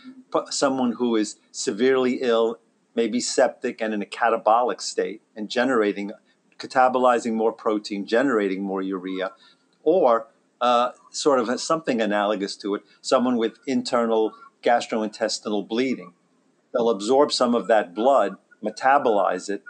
someone 0.51 0.95
who 0.95 1.15
is 1.15 1.37
severely 1.53 2.15
ill, 2.21 2.59
maybe 2.97 3.21
septic 3.21 3.81
and 3.81 3.95
in 3.95 4.03
a 4.03 4.07
catabolic 4.07 4.81
state 4.81 5.23
and 5.37 5.49
generating, 5.49 6.11
catabolizing 6.59 7.35
more 7.35 7.53
protein, 7.53 8.07
generating 8.07 8.61
more 8.61 8.83
urea, 8.83 9.31
or 9.85 10.27
uh, 10.61 10.91
sort 11.11 11.39
of 11.39 11.61
something 11.61 12.01
analogous 12.01 12.57
to 12.57 12.75
it, 12.75 12.83
someone 13.01 13.37
with 13.37 13.59
internal 13.67 14.33
gastrointestinal 14.63 15.69
bleeding. 15.69 16.15
They'll 16.73 16.91
absorb 16.91 17.33
some 17.33 17.55
of 17.55 17.67
that 17.69 17.95
blood, 17.95 18.37
metabolize 18.63 19.49
it, 19.49 19.63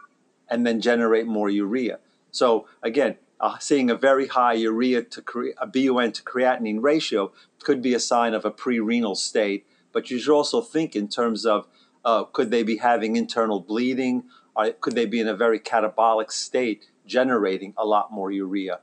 and 0.49 0.67
then 0.67 0.81
generate 0.81 1.27
more 1.27 1.51
urea. 1.51 1.99
So 2.31 2.67
again, 2.83 3.17
uh, 3.41 3.59
seeing 3.59 3.91
a 3.91 3.97
very 3.97 4.29
high 4.29 4.55
urea 4.55 5.03
to 5.03 5.21
cre- 5.21 5.57
a 5.59 5.67
BUN 5.67 6.13
to 6.13 6.23
creatinine 6.23 6.83
ratio 6.83 7.33
could 7.63 7.83
be 7.83 7.95
a 7.95 8.01
sign 8.01 8.33
of 8.33 8.45
a 8.45 8.51
pre-renal 8.51 9.15
state. 9.15 9.67
But 9.93 10.11
you 10.11 10.19
should 10.19 10.35
also 10.35 10.61
think 10.61 10.97
in 10.97 11.09
terms 11.09 11.45
of 11.45 11.67
uh, 12.05 12.25
could 12.25 12.51
they 12.51 12.63
be 12.63 12.77
having 12.77 13.17
internal 13.17 13.61
bleeding? 13.61 14.25
Or 14.57 14.71
could 14.71 14.95
they 14.95 15.07
be 15.07 15.21
in 15.21 15.29
a 15.29 15.35
very 15.35 15.59
catabolic 15.59 16.31
state, 16.31 16.87
generating 17.07 17.75
a 17.77 17.85
lot 17.85 18.13
more 18.13 18.31
urea? 18.31 18.81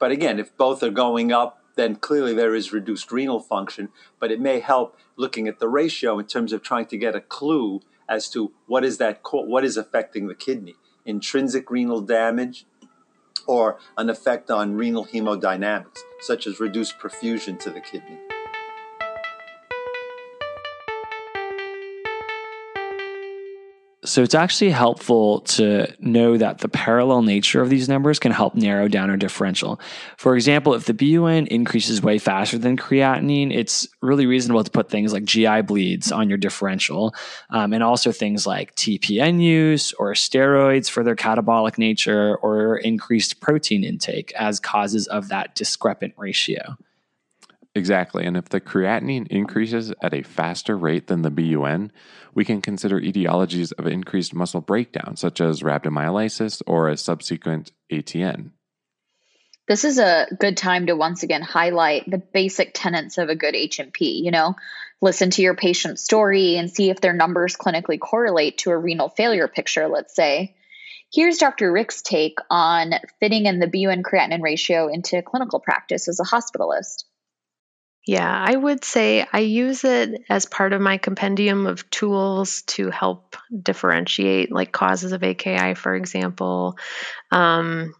But 0.00 0.10
again, 0.10 0.40
if 0.40 0.56
both 0.56 0.82
are 0.82 0.90
going 0.90 1.30
up, 1.30 1.62
then 1.76 1.94
clearly 1.94 2.34
there 2.34 2.54
is 2.54 2.72
reduced 2.72 3.12
renal 3.12 3.38
function. 3.38 3.90
But 4.18 4.32
it 4.32 4.40
may 4.40 4.58
help 4.58 4.96
looking 5.16 5.46
at 5.46 5.60
the 5.60 5.68
ratio 5.68 6.18
in 6.18 6.26
terms 6.26 6.52
of 6.52 6.62
trying 6.62 6.86
to 6.86 6.98
get 6.98 7.14
a 7.14 7.20
clue 7.20 7.80
as 8.08 8.28
to 8.30 8.52
what 8.66 8.84
is 8.84 8.98
that 8.98 9.20
what 9.22 9.64
is 9.64 9.76
affecting 9.76 10.26
the 10.26 10.34
kidney 10.34 10.74
intrinsic 11.06 11.70
renal 11.70 12.00
damage 12.00 12.66
or 13.46 13.78
an 13.96 14.10
effect 14.10 14.50
on 14.50 14.74
renal 14.74 15.06
hemodynamics 15.06 16.00
such 16.20 16.46
as 16.46 16.60
reduced 16.60 16.98
perfusion 16.98 17.58
to 17.58 17.70
the 17.70 17.80
kidney 17.80 18.18
So 24.02 24.22
it's 24.22 24.34
actually 24.34 24.70
helpful 24.70 25.40
to 25.40 25.94
know 26.00 26.38
that 26.38 26.58
the 26.58 26.70
parallel 26.70 27.20
nature 27.20 27.60
of 27.60 27.68
these 27.68 27.86
numbers 27.86 28.18
can 28.18 28.32
help 28.32 28.54
narrow 28.54 28.88
down 28.88 29.10
our 29.10 29.18
differential. 29.18 29.78
For 30.16 30.36
example, 30.36 30.72
if 30.72 30.86
the 30.86 30.94
BUN 30.94 31.46
increases 31.48 32.00
way 32.00 32.18
faster 32.18 32.56
than 32.56 32.78
creatinine, 32.78 33.54
it's 33.54 33.86
really 34.00 34.24
reasonable 34.24 34.64
to 34.64 34.70
put 34.70 34.88
things 34.88 35.12
like 35.12 35.24
GI 35.24 35.62
bleeds 35.62 36.10
on 36.10 36.30
your 36.30 36.38
differential, 36.38 37.14
um, 37.50 37.74
and 37.74 37.82
also 37.82 38.10
things 38.10 38.46
like 38.46 38.74
TPN 38.74 39.42
use 39.42 39.92
or 39.94 40.14
steroids 40.14 40.88
for 40.88 41.04
their 41.04 41.16
catabolic 41.16 41.76
nature 41.76 42.36
or 42.36 42.78
increased 42.78 43.40
protein 43.40 43.84
intake 43.84 44.32
as 44.32 44.58
causes 44.60 45.08
of 45.08 45.28
that 45.28 45.54
discrepant 45.54 46.14
ratio. 46.16 46.78
Exactly. 47.74 48.26
And 48.26 48.36
if 48.36 48.48
the 48.48 48.60
creatinine 48.60 49.28
increases 49.28 49.92
at 50.02 50.12
a 50.12 50.22
faster 50.22 50.76
rate 50.76 51.06
than 51.06 51.22
the 51.22 51.30
BUN, 51.30 51.92
we 52.34 52.44
can 52.44 52.60
consider 52.60 53.00
etiologies 53.00 53.72
of 53.78 53.86
increased 53.86 54.34
muscle 54.34 54.60
breakdown, 54.60 55.16
such 55.16 55.40
as 55.40 55.62
rhabdomyolysis 55.62 56.62
or 56.66 56.88
a 56.88 56.96
subsequent 56.96 57.70
ATN. 57.92 58.50
This 59.68 59.84
is 59.84 60.00
a 60.00 60.26
good 60.36 60.56
time 60.56 60.86
to 60.86 60.96
once 60.96 61.22
again 61.22 61.42
highlight 61.42 62.10
the 62.10 62.18
basic 62.18 62.72
tenets 62.74 63.18
of 63.18 63.28
a 63.28 63.36
good 63.36 63.54
H&P. 63.54 64.20
You 64.24 64.32
know, 64.32 64.56
listen 65.00 65.30
to 65.30 65.42
your 65.42 65.54
patient's 65.54 66.02
story 66.02 66.56
and 66.56 66.68
see 66.68 66.90
if 66.90 67.00
their 67.00 67.12
numbers 67.12 67.56
clinically 67.56 68.00
correlate 68.00 68.58
to 68.58 68.70
a 68.70 68.76
renal 68.76 69.08
failure 69.08 69.46
picture, 69.46 69.86
let's 69.86 70.16
say. 70.16 70.56
Here's 71.12 71.38
Dr. 71.38 71.70
Rick's 71.70 72.02
take 72.02 72.38
on 72.50 72.94
fitting 73.20 73.46
in 73.46 73.60
the 73.60 73.68
BUN 73.68 74.02
creatinine 74.02 74.42
ratio 74.42 74.88
into 74.88 75.22
clinical 75.22 75.60
practice 75.60 76.08
as 76.08 76.18
a 76.18 76.24
hospitalist. 76.24 77.04
Yeah, 78.10 78.44
I 78.44 78.56
would 78.56 78.82
say 78.82 79.24
I 79.32 79.38
use 79.38 79.84
it 79.84 80.22
as 80.28 80.44
part 80.44 80.72
of 80.72 80.80
my 80.80 80.98
compendium 80.98 81.68
of 81.68 81.88
tools 81.90 82.62
to 82.62 82.90
help 82.90 83.36
differentiate, 83.56 84.50
like 84.50 84.72
causes 84.72 85.12
of 85.12 85.22
AKI, 85.22 85.74
for 85.74 85.94
example. 85.94 86.76
Um, 87.30 87.94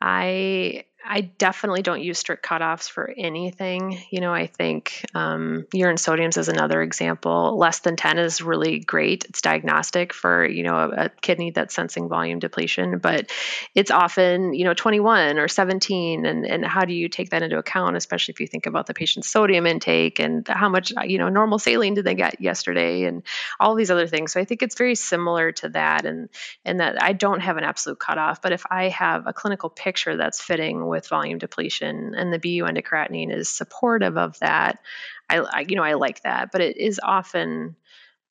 I 0.00 0.86
I 1.08 1.20
definitely 1.20 1.82
don't 1.82 2.02
use 2.02 2.18
strict 2.18 2.44
cutoffs 2.44 2.90
for 2.90 3.12
anything. 3.16 3.98
You 4.10 4.20
know, 4.20 4.34
I 4.34 4.46
think 4.46 5.04
um, 5.14 5.66
urine 5.72 5.96
sodiums 5.96 6.36
is 6.36 6.48
another 6.48 6.82
example. 6.82 7.56
Less 7.56 7.78
than 7.80 7.96
10 7.96 8.18
is 8.18 8.42
really 8.42 8.80
great. 8.80 9.24
It's 9.26 9.40
diagnostic 9.40 10.12
for, 10.12 10.44
you 10.44 10.64
know, 10.64 10.76
a, 10.76 10.88
a, 11.04 11.08
kidney 11.20 11.50
that's 11.50 11.74
sensing 11.74 12.08
volume 12.08 12.40
depletion, 12.40 12.98
but 12.98 13.30
it's 13.74 13.90
often, 13.90 14.52
you 14.54 14.64
know, 14.64 14.74
21 14.74 15.38
or 15.38 15.48
17. 15.48 16.26
And, 16.26 16.44
and 16.44 16.64
how 16.64 16.84
do 16.84 16.92
you 16.92 17.08
take 17.08 17.30
that 17.30 17.42
into 17.42 17.58
account, 17.58 17.96
especially 17.96 18.32
if 18.32 18.40
you 18.40 18.46
think 18.46 18.66
about 18.66 18.86
the 18.86 18.94
patient's 18.94 19.30
sodium 19.30 19.66
intake 19.66 20.18
and 20.18 20.46
how 20.48 20.68
much, 20.68 20.92
you 21.04 21.18
know, 21.18 21.28
normal 21.28 21.58
saline 21.58 21.94
did 21.94 22.04
they 22.04 22.14
get 22.14 22.40
yesterday 22.40 23.04
and 23.04 23.22
all 23.60 23.74
these 23.74 23.90
other 23.90 24.06
things. 24.06 24.32
So 24.32 24.40
I 24.40 24.44
think 24.44 24.62
it's 24.62 24.76
very 24.76 24.96
similar 24.96 25.52
to 25.52 25.68
that. 25.70 26.04
And, 26.04 26.28
and 26.64 26.80
that 26.80 27.02
I 27.02 27.12
don't 27.12 27.40
have 27.40 27.56
an 27.56 27.64
absolute 27.64 27.98
cutoff, 27.98 28.42
but 28.42 28.52
if 28.52 28.64
I 28.70 28.88
have 28.88 29.26
a 29.26 29.32
clinical 29.32 29.70
picture 29.70 30.16
that's 30.16 30.40
fitting 30.40 30.86
with 30.86 30.95
with 30.96 31.08
volume 31.08 31.38
depletion, 31.38 32.14
and 32.16 32.32
the 32.32 32.38
BUN 32.38 32.74
to 32.74 32.82
creatinine 32.82 33.32
is 33.32 33.48
supportive 33.48 34.16
of 34.16 34.38
that. 34.40 34.80
I, 35.28 35.38
I, 35.38 35.60
you 35.68 35.76
know, 35.76 35.82
I 35.82 35.94
like 35.94 36.22
that, 36.22 36.50
but 36.50 36.60
it 36.60 36.76
is 36.76 36.98
often 37.02 37.76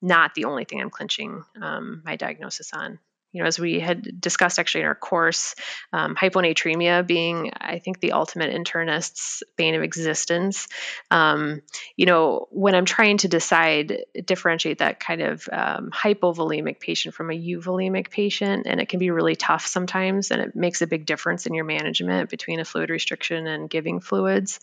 not 0.02 0.34
the 0.34 0.44
only 0.44 0.64
thing 0.64 0.80
I'm 0.80 0.90
clinching 0.90 1.44
um, 1.60 2.02
my 2.04 2.16
diagnosis 2.16 2.72
on 2.74 2.98
you 3.32 3.42
know, 3.42 3.46
as 3.46 3.58
we 3.58 3.80
had 3.80 4.20
discussed 4.20 4.58
actually 4.58 4.82
in 4.82 4.86
our 4.86 4.94
course, 4.94 5.54
um, 5.92 6.14
hyponatremia 6.14 7.06
being, 7.06 7.52
I 7.54 7.78
think, 7.80 8.00
the 8.00 8.12
ultimate 8.12 8.54
internist's 8.54 9.42
bane 9.56 9.74
of 9.74 9.82
existence. 9.82 10.68
Um, 11.10 11.60
you 11.96 12.06
know, 12.06 12.46
when 12.50 12.74
I'm 12.74 12.86
trying 12.86 13.18
to 13.18 13.28
decide, 13.28 14.04
differentiate 14.24 14.78
that 14.78 15.00
kind 15.00 15.20
of 15.20 15.48
um, 15.52 15.90
hypovolemic 15.90 16.80
patient 16.80 17.14
from 17.14 17.30
a 17.30 17.34
euvolemic 17.34 18.10
patient, 18.10 18.66
and 18.66 18.80
it 18.80 18.88
can 18.88 19.00
be 19.00 19.10
really 19.10 19.36
tough 19.36 19.66
sometimes, 19.66 20.30
and 20.30 20.40
it 20.40 20.56
makes 20.56 20.80
a 20.80 20.86
big 20.86 21.04
difference 21.04 21.46
in 21.46 21.54
your 21.54 21.64
management 21.64 22.30
between 22.30 22.60
a 22.60 22.64
fluid 22.64 22.90
restriction 22.90 23.46
and 23.46 23.68
giving 23.68 24.00
fluids. 24.00 24.60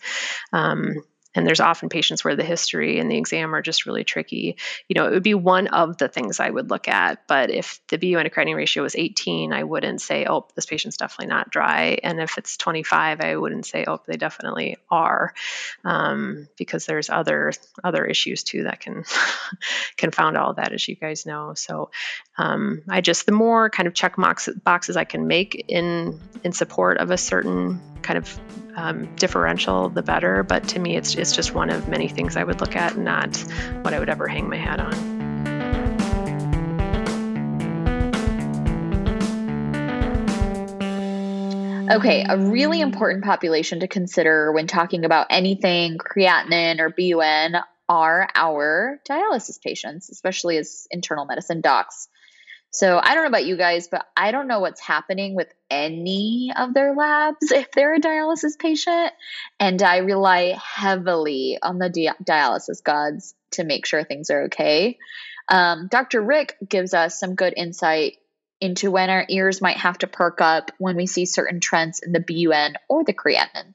Um, 0.52 0.96
and 1.34 1.46
there's 1.46 1.60
often 1.60 1.88
patients 1.88 2.24
where 2.24 2.36
the 2.36 2.44
history 2.44 2.98
and 2.98 3.10
the 3.10 3.18
exam 3.18 3.54
are 3.54 3.62
just 3.62 3.86
really 3.86 4.04
tricky. 4.04 4.56
You 4.88 4.94
know, 4.94 5.06
it 5.06 5.12
would 5.12 5.22
be 5.22 5.34
one 5.34 5.66
of 5.68 5.98
the 5.98 6.08
things 6.08 6.40
I 6.40 6.50
would 6.50 6.70
look 6.70 6.88
at. 6.88 7.26
But 7.26 7.50
if 7.50 7.80
the 7.88 7.98
BUN 7.98 8.24
to 8.24 8.30
creatinine 8.30 8.56
ratio 8.56 8.82
was 8.82 8.94
18, 8.94 9.52
I 9.52 9.64
wouldn't 9.64 10.00
say, 10.00 10.26
oh, 10.28 10.46
this 10.54 10.66
patient's 10.66 10.96
definitely 10.96 11.34
not 11.34 11.50
dry. 11.50 11.98
And 12.02 12.20
if 12.20 12.38
it's 12.38 12.56
25, 12.56 13.20
I 13.20 13.36
wouldn't 13.36 13.66
say, 13.66 13.84
oh, 13.86 14.00
they 14.06 14.16
definitely 14.16 14.76
are, 14.90 15.34
um, 15.84 16.48
because 16.56 16.86
there's 16.86 17.10
other 17.10 17.52
other 17.82 18.04
issues 18.04 18.42
too 18.42 18.64
that 18.64 18.80
can 18.80 19.04
confound 19.96 20.36
all 20.36 20.54
that, 20.54 20.72
as 20.72 20.86
you 20.86 20.94
guys 20.94 21.26
know. 21.26 21.54
So 21.54 21.90
um, 22.36 22.82
I 22.88 23.00
just 23.00 23.26
the 23.26 23.32
more 23.32 23.70
kind 23.70 23.86
of 23.86 23.94
check 23.94 24.16
box, 24.16 24.48
boxes 24.48 24.96
I 24.96 25.04
can 25.04 25.26
make 25.26 25.64
in 25.68 26.20
in 26.42 26.52
support 26.52 26.98
of 26.98 27.10
a 27.10 27.16
certain 27.16 27.80
kind 28.02 28.18
of 28.18 28.40
um, 28.76 29.14
differential, 29.14 29.88
the 29.88 30.02
better. 30.02 30.42
But 30.42 30.68
to 30.68 30.78
me, 30.78 30.96
it's 30.96 31.14
it's 31.14 31.32
just 31.32 31.54
one 31.54 31.70
of 31.70 31.88
many 31.88 32.08
things 32.08 32.36
I 32.36 32.42
would 32.42 32.60
look 32.60 32.74
at, 32.74 32.96
not 32.96 33.36
what 33.82 33.94
I 33.94 33.98
would 33.98 34.08
ever 34.08 34.26
hang 34.26 34.48
my 34.48 34.56
hat 34.56 34.80
on. 34.80 35.14
Okay, 41.90 42.24
a 42.28 42.36
really 42.36 42.80
important 42.80 43.24
population 43.24 43.80
to 43.80 43.88
consider 43.88 44.50
when 44.50 44.66
talking 44.66 45.04
about 45.04 45.28
anything 45.30 45.98
creatinine 45.98 46.80
or 46.80 46.88
BUN 46.88 47.62
are 47.88 48.28
our 48.34 48.98
dialysis 49.08 49.60
patients, 49.60 50.08
especially 50.08 50.56
as 50.56 50.88
internal 50.90 51.26
medicine 51.26 51.60
docs. 51.60 52.08
So 52.74 52.98
I 53.00 53.14
don't 53.14 53.22
know 53.22 53.28
about 53.28 53.46
you 53.46 53.56
guys, 53.56 53.86
but 53.86 54.04
I 54.16 54.32
don't 54.32 54.48
know 54.48 54.58
what's 54.58 54.80
happening 54.80 55.36
with 55.36 55.46
any 55.70 56.52
of 56.56 56.74
their 56.74 56.92
labs 56.92 57.38
if 57.52 57.70
they're 57.70 57.94
a 57.94 58.00
dialysis 58.00 58.58
patient. 58.58 59.12
And 59.60 59.80
I 59.80 59.98
rely 59.98 60.58
heavily 60.60 61.56
on 61.62 61.78
the 61.78 61.88
di- 61.88 62.10
dialysis 62.24 62.82
gods 62.82 63.34
to 63.52 63.62
make 63.62 63.86
sure 63.86 64.02
things 64.02 64.30
are 64.30 64.46
okay. 64.46 64.98
Um, 65.48 65.86
Dr. 65.88 66.20
Rick 66.20 66.56
gives 66.68 66.94
us 66.94 67.18
some 67.18 67.36
good 67.36 67.54
insight 67.56 68.16
into 68.60 68.90
when 68.90 69.08
our 69.08 69.24
ears 69.28 69.60
might 69.60 69.76
have 69.76 69.98
to 69.98 70.08
perk 70.08 70.40
up 70.40 70.72
when 70.78 70.96
we 70.96 71.06
see 71.06 71.26
certain 71.26 71.60
trends 71.60 72.00
in 72.00 72.10
the 72.10 72.18
BUN 72.18 72.74
or 72.88 73.04
the 73.04 73.12
creatinine. 73.12 73.74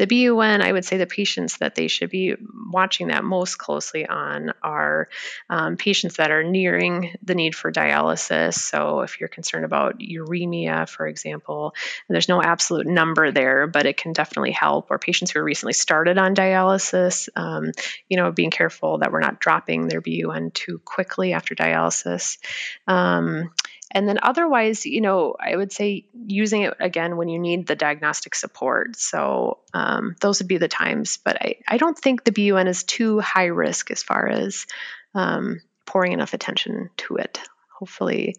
The 0.00 0.06
BUN, 0.06 0.62
I 0.62 0.72
would 0.72 0.86
say 0.86 0.96
the 0.96 1.06
patients 1.06 1.58
that 1.58 1.74
they 1.74 1.86
should 1.86 2.08
be 2.08 2.34
watching 2.72 3.08
that 3.08 3.22
most 3.22 3.58
closely 3.58 4.06
on 4.06 4.54
are 4.62 5.10
um, 5.50 5.76
patients 5.76 6.16
that 6.16 6.30
are 6.30 6.42
nearing 6.42 7.14
the 7.22 7.34
need 7.34 7.54
for 7.54 7.70
dialysis. 7.70 8.54
So, 8.54 9.00
if 9.00 9.20
you're 9.20 9.28
concerned 9.28 9.66
about 9.66 9.98
uremia, 9.98 10.88
for 10.88 11.06
example, 11.06 11.74
there's 12.08 12.30
no 12.30 12.40
absolute 12.42 12.86
number 12.86 13.30
there, 13.30 13.66
but 13.66 13.84
it 13.84 13.98
can 13.98 14.14
definitely 14.14 14.52
help. 14.52 14.90
Or 14.90 14.98
patients 14.98 15.32
who 15.32 15.40
are 15.40 15.44
recently 15.44 15.74
started 15.74 16.16
on 16.16 16.34
dialysis, 16.34 17.28
um, 17.36 17.70
you 18.08 18.16
know, 18.16 18.32
being 18.32 18.50
careful 18.50 19.00
that 19.00 19.12
we're 19.12 19.20
not 19.20 19.38
dropping 19.38 19.86
their 19.86 20.00
BUN 20.00 20.50
too 20.50 20.78
quickly 20.78 21.34
after 21.34 21.54
dialysis. 21.54 22.38
Um, 22.86 23.50
and 23.90 24.08
then 24.08 24.18
otherwise, 24.22 24.86
you 24.86 25.00
know, 25.00 25.34
I 25.40 25.56
would 25.56 25.72
say 25.72 26.06
using 26.14 26.62
it 26.62 26.74
again 26.78 27.16
when 27.16 27.28
you 27.28 27.38
need 27.38 27.66
the 27.66 27.74
diagnostic 27.74 28.34
support. 28.34 28.96
So 28.96 29.58
um, 29.74 30.14
those 30.20 30.40
would 30.40 30.48
be 30.48 30.58
the 30.58 30.68
times. 30.68 31.18
But 31.22 31.36
I, 31.42 31.56
I 31.66 31.76
don't 31.76 31.98
think 31.98 32.22
the 32.22 32.32
BUN 32.32 32.68
is 32.68 32.84
too 32.84 33.18
high 33.18 33.46
risk 33.46 33.90
as 33.90 34.02
far 34.02 34.28
as 34.28 34.66
um, 35.14 35.60
pouring 35.86 36.12
enough 36.12 36.34
attention 36.34 36.90
to 36.98 37.16
it. 37.16 37.40
Hopefully, 37.78 38.36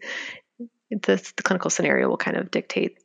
the, 0.90 1.32
the 1.36 1.42
clinical 1.42 1.70
scenario 1.70 2.08
will 2.08 2.16
kind 2.16 2.36
of 2.36 2.50
dictate 2.50 2.98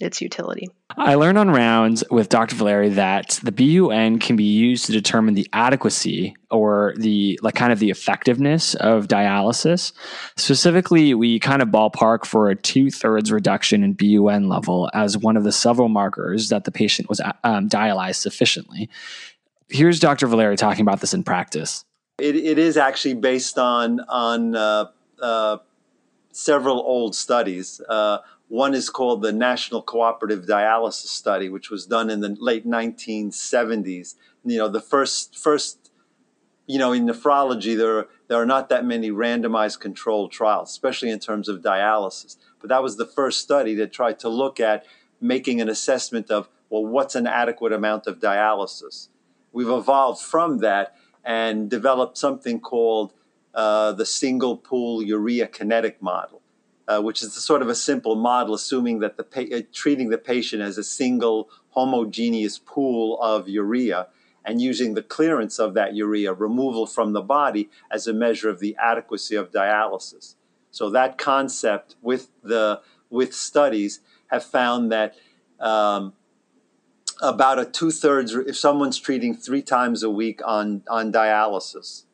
its 0.00 0.20
utility. 0.20 0.68
I 0.96 1.14
learned 1.14 1.38
on 1.38 1.50
rounds 1.50 2.04
with 2.10 2.28
Dr. 2.28 2.54
Valeri 2.54 2.90
that 2.90 3.40
the 3.42 3.50
BUN 3.50 4.18
can 4.18 4.36
be 4.36 4.44
used 4.44 4.86
to 4.86 4.92
determine 4.92 5.34
the 5.34 5.48
adequacy 5.52 6.36
or 6.50 6.94
the 6.96 7.38
like 7.42 7.54
kind 7.54 7.72
of 7.72 7.78
the 7.78 7.90
effectiveness 7.90 8.74
of 8.76 9.08
dialysis. 9.08 9.92
Specifically, 10.36 11.14
we 11.14 11.38
kind 11.38 11.62
of 11.62 11.68
ballpark 11.68 12.24
for 12.24 12.50
a 12.50 12.54
two 12.54 12.90
thirds 12.90 13.32
reduction 13.32 13.82
in 13.82 13.94
BUN 13.94 14.48
level 14.48 14.90
as 14.94 15.18
one 15.18 15.36
of 15.36 15.44
the 15.44 15.52
several 15.52 15.88
markers 15.88 16.48
that 16.50 16.64
the 16.64 16.72
patient 16.72 17.08
was 17.08 17.20
um, 17.42 17.68
dialyzed 17.68 18.16
sufficiently. 18.16 18.88
Here's 19.68 19.98
Dr. 19.98 20.26
Valeri 20.26 20.56
talking 20.56 20.82
about 20.82 21.00
this 21.00 21.14
in 21.14 21.24
practice. 21.24 21.84
It, 22.18 22.36
it 22.36 22.58
is 22.58 22.76
actually 22.76 23.14
based 23.14 23.58
on 23.58 24.00
on 24.00 24.54
uh, 24.54 24.86
uh, 25.20 25.58
several 26.32 26.78
old 26.78 27.14
studies. 27.14 27.80
Uh, 27.88 28.18
one 28.52 28.74
is 28.74 28.90
called 28.90 29.22
the 29.22 29.32
National 29.32 29.80
Cooperative 29.80 30.44
Dialysis 30.44 31.06
Study, 31.06 31.48
which 31.48 31.70
was 31.70 31.86
done 31.86 32.10
in 32.10 32.20
the 32.20 32.36
late 32.38 32.66
1970s. 32.66 34.16
You 34.44 34.58
know, 34.58 34.68
the 34.68 34.78
first 34.78 35.38
first 35.38 35.90
you 36.66 36.78
know 36.78 36.92
in 36.92 37.06
nephrology 37.06 37.74
there 37.74 38.00
are, 38.00 38.08
there 38.28 38.36
are 38.36 38.44
not 38.44 38.68
that 38.68 38.84
many 38.84 39.10
randomized 39.10 39.80
controlled 39.80 40.32
trials, 40.32 40.68
especially 40.68 41.08
in 41.08 41.18
terms 41.18 41.48
of 41.48 41.62
dialysis. 41.62 42.36
But 42.60 42.68
that 42.68 42.82
was 42.82 42.98
the 42.98 43.06
first 43.06 43.40
study 43.40 43.74
that 43.76 43.90
tried 43.90 44.18
to 44.18 44.28
look 44.28 44.60
at 44.60 44.84
making 45.18 45.62
an 45.62 45.70
assessment 45.70 46.30
of 46.30 46.50
well, 46.68 46.84
what's 46.84 47.14
an 47.14 47.26
adequate 47.26 47.72
amount 47.72 48.06
of 48.06 48.18
dialysis. 48.18 49.08
We've 49.50 49.70
evolved 49.70 50.20
from 50.20 50.58
that 50.58 50.94
and 51.24 51.70
developed 51.70 52.18
something 52.18 52.60
called 52.60 53.14
uh, 53.54 53.92
the 53.92 54.04
single 54.04 54.58
pool 54.58 55.02
urea 55.02 55.46
kinetic 55.46 56.02
model 56.02 56.41
uh, 56.88 57.00
which 57.00 57.22
is 57.22 57.32
sort 57.34 57.62
of 57.62 57.68
a 57.68 57.74
simple 57.74 58.16
model, 58.16 58.54
assuming 58.54 59.00
that 59.00 59.16
the 59.16 59.24
pa- 59.24 59.56
uh, 59.56 59.62
treating 59.72 60.10
the 60.10 60.18
patient 60.18 60.62
as 60.62 60.78
a 60.78 60.84
single 60.84 61.48
homogeneous 61.70 62.58
pool 62.58 63.20
of 63.20 63.48
urea 63.48 64.08
and 64.44 64.60
using 64.60 64.94
the 64.94 65.02
clearance 65.02 65.58
of 65.58 65.74
that 65.74 65.94
urea 65.94 66.32
removal 66.32 66.86
from 66.86 67.12
the 67.12 67.20
body 67.20 67.70
as 67.90 68.06
a 68.06 68.12
measure 68.12 68.48
of 68.48 68.58
the 68.58 68.76
adequacy 68.82 69.36
of 69.36 69.52
dialysis. 69.52 70.34
So 70.70 70.90
that 70.90 71.18
concept 71.18 71.96
with 72.02 72.28
the 72.42 72.80
with 73.10 73.34
studies 73.34 74.00
have 74.28 74.42
found 74.42 74.90
that 74.90 75.14
um, 75.60 76.14
about 77.20 77.58
a 77.58 77.64
two 77.64 77.90
thirds 77.90 78.34
if 78.34 78.56
someone's 78.56 78.98
treating 78.98 79.34
three 79.34 79.62
times 79.62 80.02
a 80.02 80.10
week 80.10 80.40
on 80.44 80.82
on 80.88 81.12
dialysis, 81.12 82.04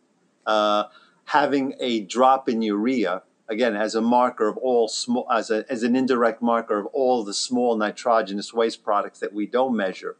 uh, 0.44 0.85
having 1.26 1.74
a 1.81 2.00
drop 2.00 2.48
in 2.48 2.61
urea 2.61 3.22
again 3.48 3.74
as 3.74 3.94
a 3.94 4.02
marker 4.02 4.48
of 4.48 4.56
all 4.58 4.88
small 4.88 5.26
as, 5.30 5.50
a, 5.50 5.64
as 5.70 5.82
an 5.82 5.96
indirect 5.96 6.42
marker 6.42 6.78
of 6.78 6.87
all 6.87 7.24
the 7.24 7.34
small 7.34 7.76
nitrogenous 7.76 8.52
waste 8.52 8.84
products 8.84 9.18
that 9.18 9.32
we 9.32 9.46
don't 9.46 9.76
measure 9.76 10.16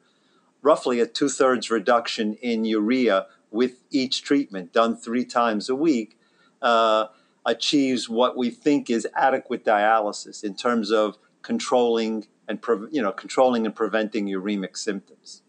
roughly 0.63 1.01
a 1.01 1.07
two-thirds 1.07 1.71
reduction 1.71 2.35
in 2.35 2.65
urea 2.65 3.27
with 3.51 3.83
each 3.91 4.23
treatment 4.23 4.73
done 4.73 4.97
three 4.97 5.25
times 5.25 5.69
a 5.69 5.75
week 5.75 6.19
uh, 6.63 7.07
achieves 7.47 8.09
what 8.09 8.37
we 8.37 8.51
think 8.51 8.91
is 8.91 9.07
adequate 9.15 9.65
dialysis 9.65 10.43
in 10.43 10.55
terms 10.55 10.91
of 10.91 11.17
controlling 11.43 12.27
and 12.49 12.59
you 12.91 13.01
know 13.01 13.13
controlling 13.13 13.65
and 13.65 13.75
preventing 13.75 14.27
uremic 14.27 14.77
symptoms 14.77 15.43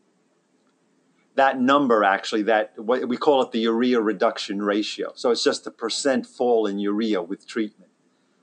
that 1.35 1.59
number 1.59 2.03
actually 2.03 2.43
that 2.43 2.73
we 2.77 3.17
call 3.17 3.41
it 3.41 3.51
the 3.51 3.59
urea 3.59 4.01
reduction 4.01 4.61
ratio. 4.61 5.11
So 5.15 5.31
it's 5.31 5.43
just 5.43 5.67
a 5.67 5.71
percent 5.71 6.25
fall 6.25 6.65
in 6.65 6.79
urea 6.79 7.21
with 7.21 7.47
treatment. 7.47 7.91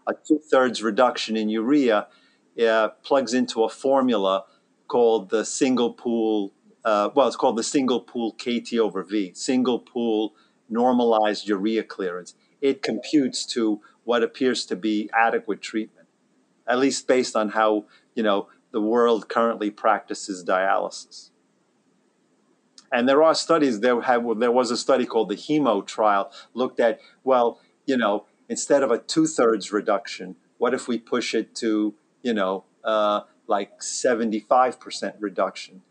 A 0.06 0.14
two-thirds 0.14 0.82
reduction 0.82 1.36
in 1.36 1.48
urea 1.48 2.06
uh, 2.66 2.88
plugs 3.02 3.34
into 3.34 3.64
a 3.64 3.68
formula 3.68 4.44
called 4.88 5.30
the 5.30 5.44
single 5.44 5.92
pool 5.92 6.52
uh, 6.84 7.10
well 7.14 7.26
it's 7.26 7.36
called 7.36 7.56
the 7.56 7.64
single 7.64 8.00
pool 8.00 8.32
kt 8.32 8.72
over 8.74 9.02
v 9.02 9.32
single 9.34 9.80
pool 9.80 10.34
normalized 10.68 11.48
urea 11.48 11.82
clearance. 11.82 12.34
It 12.60 12.82
computes 12.82 13.44
to 13.46 13.80
what 14.04 14.22
appears 14.22 14.64
to 14.66 14.76
be 14.76 15.10
adequate 15.12 15.60
treatment 15.60 16.08
at 16.66 16.78
least 16.78 17.06
based 17.06 17.36
on 17.36 17.50
how 17.50 17.84
you 18.14 18.22
know 18.22 18.48
the 18.72 18.80
world 18.80 19.28
currently 19.28 19.70
practices 19.70 20.44
dialysis 20.44 21.30
and 22.92 23.08
there 23.08 23.22
are 23.22 23.34
studies. 23.34 23.80
There 23.80 24.00
have 24.02 24.24
there 24.38 24.52
was 24.52 24.70
a 24.70 24.76
study 24.76 25.06
called 25.06 25.28
the 25.28 25.36
Hemo 25.36 25.86
trial 25.86 26.30
looked 26.54 26.80
at 26.80 27.00
well, 27.24 27.60
you 27.86 27.96
know, 27.96 28.26
instead 28.48 28.82
of 28.82 28.90
a 28.90 28.98
two 28.98 29.26
thirds 29.26 29.72
reduction, 29.72 30.36
what 30.58 30.74
if 30.74 30.88
we 30.88 30.98
push 30.98 31.34
it 31.34 31.54
to 31.56 31.94
you 32.22 32.34
know 32.34 32.64
uh, 32.84 33.20
like 33.46 33.82
seventy 33.82 34.40
five 34.40 34.80
percent 34.80 35.16
reduction, 35.20 35.82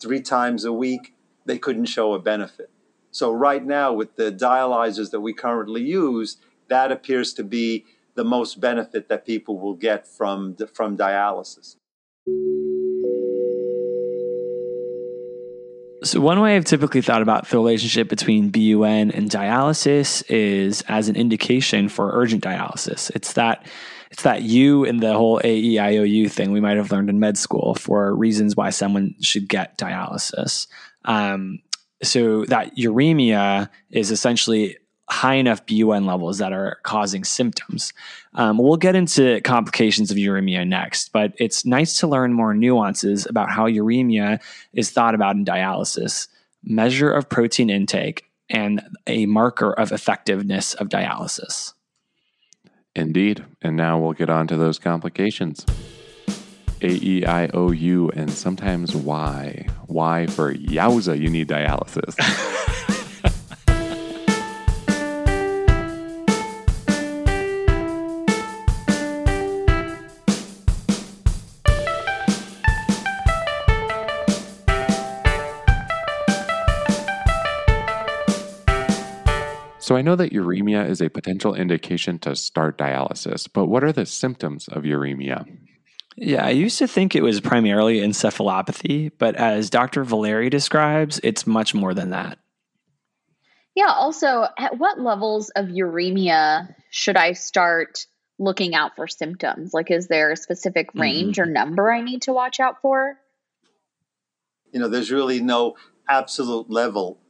three 0.00 0.20
times 0.20 0.64
a 0.64 0.72
week? 0.72 1.14
They 1.46 1.58
couldn't 1.58 1.86
show 1.86 2.14
a 2.14 2.18
benefit. 2.18 2.70
So 3.10 3.30
right 3.30 3.64
now, 3.64 3.92
with 3.92 4.16
the 4.16 4.32
dialyzers 4.32 5.10
that 5.10 5.20
we 5.20 5.32
currently 5.32 5.82
use, 5.82 6.38
that 6.68 6.90
appears 6.90 7.32
to 7.34 7.44
be 7.44 7.84
the 8.14 8.24
most 8.24 8.60
benefit 8.60 9.08
that 9.08 9.26
people 9.26 9.58
will 9.58 9.74
get 9.74 10.06
from 10.06 10.56
from 10.72 10.96
dialysis. 10.96 11.76
So, 16.04 16.20
one 16.20 16.40
way 16.40 16.54
I've 16.54 16.66
typically 16.66 17.00
thought 17.00 17.22
about 17.22 17.48
the 17.48 17.56
relationship 17.56 18.10
between 18.10 18.50
BUN 18.50 19.10
and 19.10 19.30
dialysis 19.30 20.22
is 20.28 20.82
as 20.82 21.08
an 21.08 21.16
indication 21.16 21.88
for 21.88 22.12
urgent 22.12 22.44
dialysis. 22.44 23.10
It's 23.14 23.32
that 23.32 23.66
it's 24.10 24.22
that 24.22 24.42
you 24.42 24.84
and 24.84 25.00
the 25.00 25.14
whole 25.14 25.40
AEIOU 25.40 26.30
thing 26.30 26.52
we 26.52 26.60
might 26.60 26.76
have 26.76 26.92
learned 26.92 27.08
in 27.08 27.18
med 27.20 27.38
school 27.38 27.74
for 27.74 28.14
reasons 28.14 28.54
why 28.54 28.70
someone 28.70 29.14
should 29.22 29.48
get 29.48 29.78
dialysis. 29.78 30.66
Um, 31.06 31.60
so 32.02 32.44
that 32.44 32.76
uremia 32.76 33.70
is 33.90 34.10
essentially 34.10 34.76
high 35.08 35.34
enough 35.34 35.66
BUN 35.66 36.06
levels 36.06 36.38
that 36.38 36.52
are 36.52 36.78
causing 36.82 37.24
symptoms. 37.24 37.92
Um, 38.34 38.58
we'll 38.58 38.76
get 38.76 38.94
into 38.94 39.40
complications 39.42 40.10
of 40.10 40.16
uremia 40.16 40.66
next, 40.66 41.12
but 41.12 41.32
it's 41.38 41.64
nice 41.64 41.98
to 41.98 42.06
learn 42.06 42.32
more 42.32 42.54
nuances 42.54 43.26
about 43.26 43.50
how 43.50 43.66
uremia 43.68 44.40
is 44.72 44.90
thought 44.90 45.14
about 45.14 45.36
in 45.36 45.44
dialysis, 45.44 46.28
measure 46.62 47.10
of 47.10 47.28
protein 47.28 47.68
intake, 47.68 48.24
and 48.48 48.82
a 49.06 49.26
marker 49.26 49.72
of 49.72 49.92
effectiveness 49.92 50.74
of 50.74 50.88
dialysis. 50.88 51.74
Indeed. 52.96 53.44
And 53.60 53.76
now 53.76 53.98
we'll 53.98 54.12
get 54.12 54.30
on 54.30 54.46
to 54.48 54.56
those 54.56 54.78
complications. 54.78 55.66
A 56.82 56.88
E 56.88 57.24
I 57.24 57.48
O 57.48 57.72
U 57.72 58.10
and 58.10 58.30
sometimes 58.30 58.94
Y. 58.94 59.66
Y 59.88 60.26
for 60.26 60.54
yowza, 60.54 61.18
you 61.18 61.30
need 61.30 61.48
dialysis. 61.48 62.14
So 79.94 79.98
I 79.98 80.02
know 80.02 80.16
that 80.16 80.32
uremia 80.32 80.90
is 80.90 81.00
a 81.00 81.08
potential 81.08 81.54
indication 81.54 82.18
to 82.18 82.34
start 82.34 82.76
dialysis, 82.76 83.46
but 83.52 83.66
what 83.66 83.84
are 83.84 83.92
the 83.92 84.06
symptoms 84.06 84.66
of 84.66 84.82
uremia? 84.82 85.46
Yeah, 86.16 86.44
I 86.44 86.50
used 86.50 86.78
to 86.78 86.88
think 86.88 87.14
it 87.14 87.22
was 87.22 87.40
primarily 87.40 88.00
encephalopathy, 88.00 89.12
but 89.18 89.36
as 89.36 89.70
Dr. 89.70 90.02
Valeri 90.02 90.50
describes, 90.50 91.20
it's 91.22 91.46
much 91.46 91.74
more 91.76 91.94
than 91.94 92.10
that. 92.10 92.38
Yeah, 93.76 93.92
also, 93.92 94.48
at 94.58 94.78
what 94.78 94.98
levels 94.98 95.50
of 95.50 95.66
uremia 95.66 96.74
should 96.90 97.16
I 97.16 97.34
start 97.34 98.04
looking 98.40 98.74
out 98.74 98.96
for 98.96 99.06
symptoms? 99.06 99.72
Like, 99.72 99.92
is 99.92 100.08
there 100.08 100.32
a 100.32 100.36
specific 100.36 100.88
Mm-hmm. 100.88 101.00
range 101.00 101.38
or 101.38 101.46
number 101.46 101.92
I 101.92 102.00
need 102.00 102.22
to 102.22 102.32
watch 102.32 102.58
out 102.58 102.82
for? 102.82 103.14
You 104.72 104.80
know, 104.80 104.88
there's 104.88 105.12
really 105.12 105.40
no 105.40 105.76
absolute 106.08 106.68
level 106.68 107.20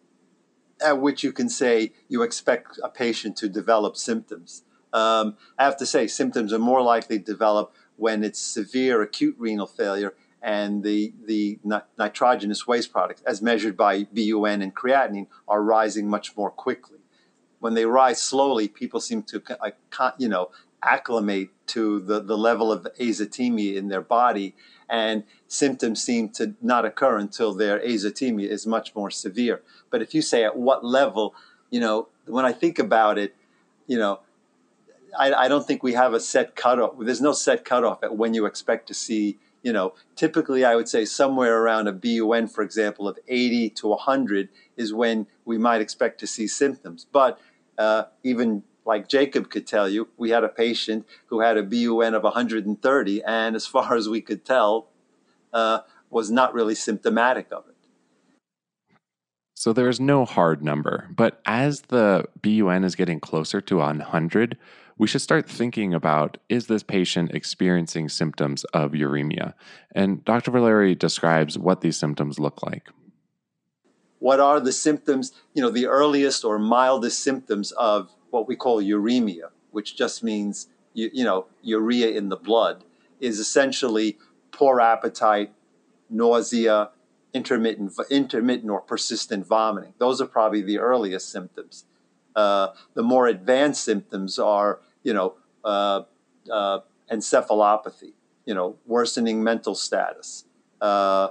at 0.83 1.01
which 1.01 1.23
you 1.23 1.33
can 1.33 1.49
say 1.49 1.93
you 2.09 2.23
expect 2.23 2.79
a 2.83 2.89
patient 2.89 3.37
to 3.37 3.49
develop 3.49 3.97
symptoms. 3.97 4.63
Um, 4.93 5.37
I 5.59 5.65
have 5.65 5.77
to 5.79 5.87
say, 5.87 6.07
symptoms 6.07 6.53
are 6.53 6.59
more 6.59 6.83
likely 6.83 7.19
to 7.19 7.25
develop 7.25 7.75
when 7.97 8.23
it's 8.23 8.41
severe 8.41 9.03
acute 9.03 9.37
renal 9.39 9.67
failure 9.67 10.15
and 10.41 10.85
the, 10.85 11.13
the 11.25 11.59
nitrogenous 11.99 12.67
waste 12.67 12.93
products, 12.93 13.23
as 13.23 13.41
measured 13.41 13.77
by 13.77 14.05
BUN 14.05 14.61
and 14.61 14.75
creatinine, 14.75 15.27
are 15.49 15.63
rising 15.63 16.09
much 16.09 16.37
more 16.37 16.51
quickly. 16.51 16.99
When 17.61 17.73
they 17.73 17.87
rise 17.87 18.21
slowly, 18.21 18.69
people 18.69 19.01
seem 19.01 19.23
to, 19.23 19.43
you 20.19 20.29
know, 20.29 20.51
acclimate 20.85 21.51
to 21.68 22.01
the, 22.01 22.20
the 22.20 22.37
level 22.37 22.70
of 22.70 22.87
azotemia 23.01 23.77
in 23.77 23.88
their 23.88 24.01
body, 24.01 24.55
and 24.88 25.25
symptoms 25.49 26.03
seem 26.03 26.29
to 26.29 26.55
not 26.61 26.85
occur 26.85 27.18
until 27.18 27.55
their 27.55 27.81
azotemia 27.81 28.49
is 28.49 28.66
much 28.66 28.94
more 28.94 29.11
severe. 29.11 29.62
But 29.90 30.03
if 30.03 30.14
you 30.14 30.23
say 30.23 30.44
at 30.44 30.57
what 30.57 30.85
level, 30.85 31.35
you 31.70 31.81
know, 31.81 32.09
when 32.27 32.44
I 32.44 32.53
think 32.53 32.79
about 32.79 33.18
it, 33.18 33.35
you 33.87 33.99
know, 33.99 34.20
I, 35.18 35.33
I 35.33 35.49
don't 35.49 35.66
think 35.66 35.83
we 35.83 35.92
have 35.94 36.12
a 36.12 36.20
set 36.20 36.57
cutoff. 36.57 36.94
There's 36.99 37.20
no 37.20 37.33
set 37.33 37.64
cutoff 37.64 38.03
at 38.03 38.16
when 38.16 38.35
you 38.35 38.47
expect 38.47 38.88
to 38.88 38.94
see, 38.94 39.38
you 39.62 39.73
know, 39.73 39.94
typically 40.16 40.64
I 40.64 40.75
would 40.75 40.88
say 40.88 41.05
somewhere 41.05 41.62
around 41.62 41.88
a 41.88 41.92
BUN, 41.92 42.49
for 42.49 42.62
example, 42.62 43.09
of 43.09 43.18
80 43.29 43.70
to 43.70 43.88
100 43.88 44.49
is 44.77 44.92
when 44.92 45.27
we 45.44 45.59
might 45.59 45.81
expect 45.81 46.20
to 46.20 46.27
see 46.27 46.47
symptoms. 46.47 47.07
But 47.11 47.38
uh, 47.79 48.05
even 48.23 48.62
like 48.85 49.09
Jacob 49.09 49.51
could 49.51 49.66
tell 49.66 49.88
you, 49.88 50.09
we 50.16 50.31
had 50.31 50.44
a 50.44 50.49
patient 50.49 51.07
who 51.27 51.40
had 51.40 51.57
a 51.57 51.62
BUN 51.62 52.14
of 52.14 52.23
130, 52.23 53.23
and 53.25 53.57
as 53.57 53.66
far 53.66 53.97
as 53.97 54.09
we 54.09 54.20
could 54.20 54.44
tell, 54.44 54.88
uh, 55.53 55.81
was 56.11 56.31
not 56.31 56.55
really 56.55 56.75
symptomatic 56.75 57.49
of 57.51 57.64
it. 57.68 57.75
So 59.55 59.73
there 59.73 59.88
is 59.88 60.01
no 60.01 60.25
hard 60.25 60.62
number, 60.62 61.09
but 61.16 61.40
as 61.47 61.83
the 61.83 62.27
BUN 62.42 62.85
is 62.85 62.94
getting 62.94 63.20
closer 63.20 63.61
to 63.62 63.77
100, 63.77 64.59
we 64.99 65.07
should 65.07 65.23
start 65.23 65.49
thinking 65.49 65.94
about 65.94 66.38
is 66.49 66.66
this 66.66 66.83
patient 66.83 67.33
experiencing 67.33 68.09
symptoms 68.09 68.64
of 68.75 68.92
uremia? 68.92 69.55
And 69.92 70.25
Dr. 70.25 70.51
Valeri 70.51 70.94
describes 70.94 71.59
what 71.59 71.81
these 71.81 71.97
symptoms 71.97 72.38
look 72.38 72.62
like. 72.62 72.88
What 74.18 74.40
are 74.40 74.61
the 74.61 74.73
symptoms, 74.73 75.33
you 75.53 75.62
know, 75.62 75.70
the 75.70 75.87
earliest 75.87 76.44
or 76.44 76.59
mildest 76.59 77.23
symptoms 77.23 77.73
of 77.73 78.11
what 78.35 78.49
we 78.49 78.57
call 78.57 78.83
uremia, 78.83 79.49
which 79.70 79.97
just 79.97 80.25
means, 80.25 80.66
you, 80.92 81.09
you 81.12 81.25
know, 81.25 81.47
urea 81.62 82.09
in 82.18 82.29
the 82.29 82.37
blood, 82.37 82.85
is 83.20 83.38
essentially 83.38 84.18
poor 84.51 84.81
appetite, 84.81 85.53
nausea, 86.11 86.90
intermittent, 87.33 87.92
intermittent 88.11 88.70
or 88.70 88.81
persistent 88.81 89.47
vomiting. 89.47 89.94
Those 89.99 90.20
are 90.20 90.27
probably 90.27 90.62
the 90.62 90.79
earliest 90.79 91.31
symptoms. 91.31 91.85
Uh, 92.35 92.68
the 92.94 93.05
more 93.05 93.29
advanced 93.29 93.85
symptoms 93.85 94.38
are, 94.38 94.81
you 95.05 95.14
know, 95.14 95.35
uh, 95.64 96.03
uh, 96.51 96.81
encephalopathy, 97.12 98.14
you 98.47 98.55
know, 98.55 98.77
worsening 98.85 99.44
mental 99.44 99.77
status, 99.77 100.44
uh, 100.81 101.29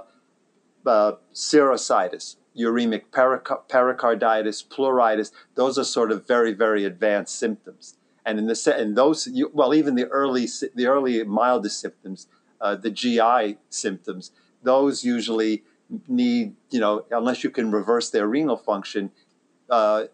uh, 0.86 1.12
serositis, 1.34 2.36
uremic 2.58 3.04
perica- 3.10 3.68
pericarditis, 3.68 4.62
pleuritis. 4.62 5.32
Those 5.54 5.78
are 5.78 5.84
sort 5.84 6.10
of 6.10 6.26
very, 6.26 6.52
very 6.52 6.84
advanced 6.84 7.36
symptoms. 7.36 7.96
And 8.24 8.38
in 8.38 8.46
the 8.46 8.76
in 8.78 8.94
those, 8.94 9.26
you, 9.26 9.50
well, 9.52 9.74
even 9.74 9.96
the 9.96 10.06
early, 10.06 10.48
the 10.74 10.86
early 10.86 11.22
mildest 11.24 11.80
symptoms, 11.80 12.26
uh, 12.60 12.74
the 12.76 12.90
GI 12.90 13.58
symptoms, 13.68 14.30
those 14.62 15.04
usually 15.04 15.62
need, 16.08 16.54
you 16.70 16.80
know, 16.80 17.04
unless 17.10 17.44
you 17.44 17.50
can 17.50 17.70
reverse 17.70 18.10
their 18.10 18.26
renal 18.26 18.56
function, 18.56 19.10
uh, 19.68 20.04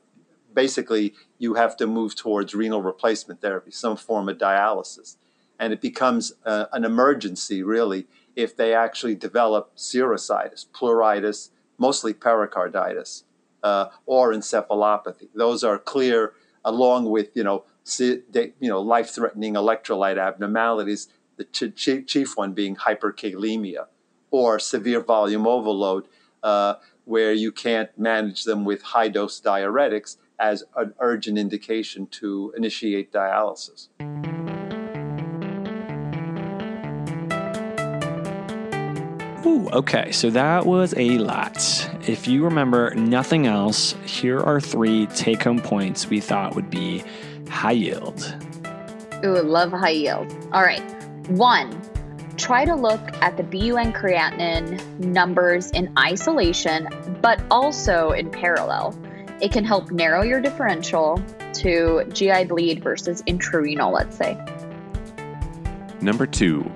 basically 0.52 1.14
you 1.38 1.54
have 1.54 1.76
to 1.76 1.86
move 1.86 2.16
towards 2.16 2.54
renal 2.54 2.82
replacement 2.82 3.40
therapy, 3.40 3.70
some 3.70 3.96
form 3.96 4.28
of 4.28 4.38
dialysis. 4.38 5.16
And 5.58 5.72
it 5.72 5.80
becomes 5.80 6.32
uh, 6.44 6.66
an 6.72 6.84
emergency, 6.84 7.62
really, 7.62 8.06
if 8.34 8.56
they 8.56 8.74
actually 8.74 9.14
develop 9.14 9.76
serositis, 9.76 10.66
pleuritis, 10.66 11.50
mostly 11.80 12.12
pericarditis, 12.12 13.24
uh, 13.64 13.86
or 14.06 14.32
encephalopathy. 14.32 15.28
Those 15.34 15.64
are 15.64 15.78
clear, 15.78 16.34
along 16.64 17.10
with, 17.10 17.30
you 17.34 17.42
know, 17.42 17.64
you 17.98 18.52
know 18.60 18.80
life-threatening 18.80 19.54
electrolyte 19.54 20.18
abnormalities, 20.18 21.08
the 21.36 21.44
ch- 21.44 21.74
ch- 21.74 22.06
chief 22.06 22.36
one 22.36 22.52
being 22.52 22.76
hyperkalemia 22.76 23.86
or 24.30 24.58
severe 24.60 25.00
volume 25.00 25.46
overload, 25.46 26.06
uh, 26.42 26.74
where 27.04 27.32
you 27.32 27.50
can't 27.50 27.90
manage 27.98 28.44
them 28.44 28.64
with 28.64 28.82
high 28.82 29.08
dose 29.08 29.40
diuretics 29.40 30.18
as 30.38 30.62
an 30.76 30.94
urgent 31.00 31.38
indication 31.38 32.06
to 32.06 32.52
initiate 32.56 33.10
dialysis. 33.12 33.88
Ooh, 39.50 39.68
okay, 39.70 40.12
so 40.12 40.30
that 40.30 40.64
was 40.64 40.94
a 40.96 41.18
lot. 41.18 41.58
If 42.06 42.28
you 42.28 42.44
remember 42.44 42.94
nothing 42.94 43.48
else, 43.48 43.96
here 44.06 44.38
are 44.38 44.60
three 44.60 45.06
take 45.08 45.42
home 45.42 45.58
points 45.58 46.06
we 46.06 46.20
thought 46.20 46.54
would 46.54 46.70
be 46.70 47.02
high 47.48 47.72
yield. 47.72 48.32
Ooh, 49.24 49.42
love 49.42 49.72
high 49.72 49.90
yield. 49.90 50.32
All 50.52 50.62
right. 50.62 50.80
One, 51.30 51.82
try 52.36 52.64
to 52.64 52.76
look 52.76 53.00
at 53.22 53.36
the 53.36 53.42
BUN 53.42 53.92
creatinine 53.92 55.00
numbers 55.00 55.72
in 55.72 55.92
isolation, 55.98 56.88
but 57.20 57.42
also 57.50 58.12
in 58.12 58.30
parallel. 58.30 58.96
It 59.40 59.50
can 59.50 59.64
help 59.64 59.90
narrow 59.90 60.22
your 60.22 60.40
differential 60.40 61.20
to 61.54 62.04
GI 62.12 62.44
bleed 62.44 62.84
versus 62.84 63.20
intrarenal, 63.22 63.92
let's 63.92 64.16
say. 64.16 64.38
Number 66.00 66.24
two, 66.24 66.70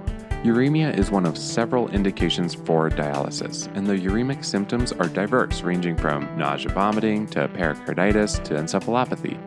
uremia 0.45 0.95
is 0.99 1.11
one 1.11 1.25
of 1.25 1.39
several 1.39 1.89
indications 1.89 2.55
for 2.55 2.91
dialysis, 2.91 3.75
and 3.75 3.87
the 3.87 3.95
uremic 3.95 4.45
symptoms 4.45 4.93
are 4.93 5.09
diverse, 5.09 5.63
ranging 5.63 5.97
from 5.97 6.29
nausea, 6.37 6.71
vomiting 6.71 7.27
to 7.29 7.49
pericarditis 7.49 8.35
to 8.41 8.53
encephalopathy. 8.53 9.39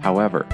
However, 0.00 0.46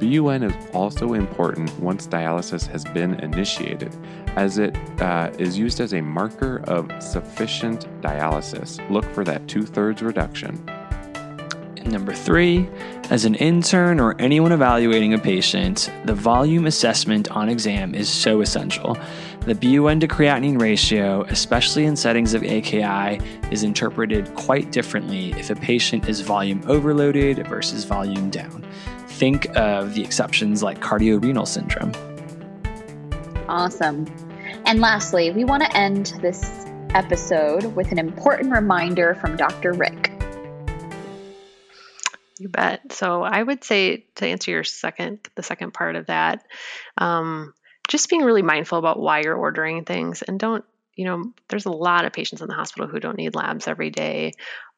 BUN 0.00 0.42
is 0.42 0.54
also 0.72 1.12
important 1.12 1.78
once 1.78 2.06
dialysis 2.06 2.66
has 2.66 2.82
been 2.86 3.20
initiated, 3.20 3.94
as 4.36 4.56
it 4.56 4.74
uh, 5.02 5.30
is 5.38 5.58
used 5.58 5.80
as 5.80 5.92
a 5.92 6.00
marker 6.00 6.64
of 6.66 6.90
sufficient 7.02 7.86
dialysis. 8.00 8.80
Look 8.90 9.04
for 9.12 9.22
that 9.24 9.46
two 9.48 9.66
thirds 9.66 10.02
reduction. 10.02 10.64
Number 11.84 12.14
three, 12.14 12.68
as 13.10 13.24
an 13.24 13.34
intern 13.34 13.98
or 13.98 14.14
anyone 14.20 14.52
evaluating 14.52 15.14
a 15.14 15.18
patient, 15.18 15.90
the 16.04 16.14
volume 16.14 16.66
assessment 16.66 17.30
on 17.32 17.48
exam 17.48 17.94
is 17.94 18.08
so 18.08 18.40
essential. 18.40 18.96
The 19.44 19.56
BUN 19.56 19.98
to 19.98 20.06
creatinine 20.06 20.60
ratio, 20.60 21.22
especially 21.22 21.84
in 21.84 21.96
settings 21.96 22.32
of 22.32 22.44
AKI, 22.44 23.20
is 23.50 23.64
interpreted 23.64 24.32
quite 24.36 24.70
differently 24.70 25.32
if 25.32 25.50
a 25.50 25.56
patient 25.56 26.08
is 26.08 26.20
volume 26.20 26.62
overloaded 26.68 27.44
versus 27.48 27.82
volume 27.82 28.30
down. 28.30 28.64
Think 29.08 29.48
of 29.56 29.94
the 29.94 30.04
exceptions 30.04 30.62
like 30.62 30.80
cardiorenal 30.80 31.44
syndrome. 31.44 31.90
Awesome. 33.48 34.06
And 34.64 34.80
lastly, 34.80 35.32
we 35.32 35.42
want 35.42 35.64
to 35.64 35.76
end 35.76 36.14
this 36.22 36.64
episode 36.90 37.64
with 37.74 37.90
an 37.90 37.98
important 37.98 38.52
reminder 38.52 39.16
from 39.16 39.36
Dr. 39.36 39.72
Rick. 39.72 40.12
You 42.38 42.48
bet. 42.48 42.92
So 42.92 43.24
I 43.24 43.42
would 43.42 43.64
say 43.64 44.06
to 44.14 44.26
answer 44.26 44.52
your 44.52 44.62
second, 44.62 45.28
the 45.34 45.42
second 45.42 45.74
part 45.74 45.96
of 45.96 46.06
that, 46.06 46.44
um, 46.96 47.54
just 47.88 48.08
being 48.08 48.22
really 48.22 48.42
mindful 48.42 48.78
about 48.78 48.98
why 48.98 49.20
you're 49.20 49.36
ordering 49.36 49.84
things 49.84 50.22
and 50.22 50.38
don't 50.38 50.64
you 50.94 51.04
know 51.04 51.32
there's 51.48 51.66
a 51.66 51.70
lot 51.70 52.04
of 52.04 52.12
patients 52.12 52.42
in 52.42 52.48
the 52.48 52.54
hospital 52.54 52.86
who 52.86 53.00
don't 53.00 53.16
need 53.16 53.34
labs 53.34 53.66
every 53.66 53.90
day 53.90 54.32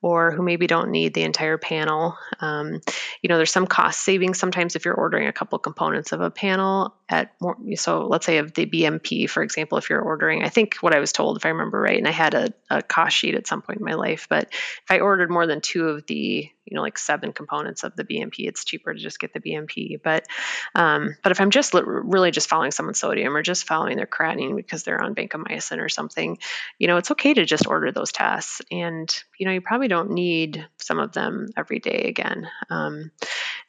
or 0.05 0.33
who 0.33 0.43
maybe 0.43 0.67
don't 0.67 0.91
need 0.91 1.15
the 1.15 1.23
entire 1.23 1.57
panel. 1.57 2.19
Um, 2.39 2.83
you 3.23 3.29
know, 3.29 3.39
there's 3.39 3.51
some 3.51 3.67
cost 3.67 4.01
savings 4.03 4.39
sometimes 4.39 4.77
if 4.77 4.85
you're 4.85 4.93
ordering 4.93 5.29
a 5.29 5.33
couple 5.33 5.59
components 5.59 6.13
of 6.13 6.21
a 6.21 6.31
panel 6.31 6.95
at 7.09 7.33
more. 7.41 7.57
So 7.77 8.07
let's 8.07 8.27
say 8.27 8.37
of 8.37 8.53
the 8.53 8.67
BMP, 8.67 9.31
for 9.31 9.43
example, 9.43 9.79
if 9.79 9.89
you're 9.89 10.03
ordering, 10.03 10.43
I 10.43 10.51
think 10.51 10.77
what 10.83 10.95
I 10.95 11.01
was 11.01 11.13
told, 11.13 11.39
if 11.39 11.47
I 11.47 11.51
remember 11.51 11.81
right, 11.81 11.97
and 11.97 12.07
I 12.07 12.11
had 12.11 12.35
a, 12.35 12.53
a 12.69 12.83
cost 12.83 13.17
sheet 13.17 13.35
at 13.35 13.47
some 13.47 13.63
point 13.63 13.79
in 13.79 13.85
my 13.87 13.95
life, 13.95 14.27
but 14.29 14.49
if 14.53 14.91
I 14.91 14.99
ordered 14.99 15.31
more 15.31 15.47
than 15.47 15.63
two 15.63 15.89
of 15.89 16.05
the 16.07 16.51
you 16.65 16.77
know 16.77 16.83
like 16.83 16.99
seven 16.99 17.33
components 17.33 17.85
of 17.85 17.95
the 17.95 18.05
BMP, 18.05 18.49
it's 18.49 18.65
cheaper 18.65 18.95
to 18.95 18.99
just 18.99 19.21
get 19.21 19.33
the 19.33 19.41
BMP. 19.41 20.01
But 20.03 20.27
um, 20.75 21.17
but 21.23 21.33
if 21.33 21.41
I'm 21.41 21.51
just 21.51 21.75
li- 21.75 21.83
really 21.85 22.31
just 22.31 22.49
following 22.49 22.71
someone's 22.71 22.99
sodium 22.99 23.37
or 23.37 23.43
just 23.43 23.67
following 23.67 23.97
their 23.97 24.07
creatinine 24.07 24.57
because 24.57 24.83
they're 24.83 25.01
on 25.01 25.15
vancomycin 25.15 25.79
or 25.79 25.89
something, 25.89 26.39
you 26.79 26.87
know, 26.87 26.97
it's 26.97 27.11
okay 27.11 27.35
to 27.35 27.45
just 27.45 27.67
order 27.67 27.93
those 27.93 28.13
tests, 28.13 28.63
and 28.71 29.15
you 29.39 29.47
know, 29.47 29.53
you 29.53 29.61
probably 29.61 29.89
don't 29.95 30.11
need 30.11 30.67
some 30.79 30.99
of 30.99 31.13
them 31.13 31.49
every 31.57 31.79
day 31.79 32.07
again. 32.09 32.49
Um, 32.69 33.11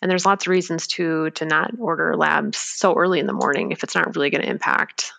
and 0.01 0.09
there's 0.09 0.26
lots 0.26 0.45
of 0.45 0.51
reasons 0.51 0.88
to 0.88 1.30
to 1.32 1.45
not 1.45 1.71
order 1.80 2.15
labs 2.15 2.57
so 2.57 2.95
early 2.95 3.19
in 3.19 3.28
the 3.28 3.34
morning 3.34 3.71
if 3.71 3.84
it's 3.84 3.95
not 3.95 4.15
really 4.15 4.30
going 4.30 4.43
to 4.43 4.49
impact 4.49 5.11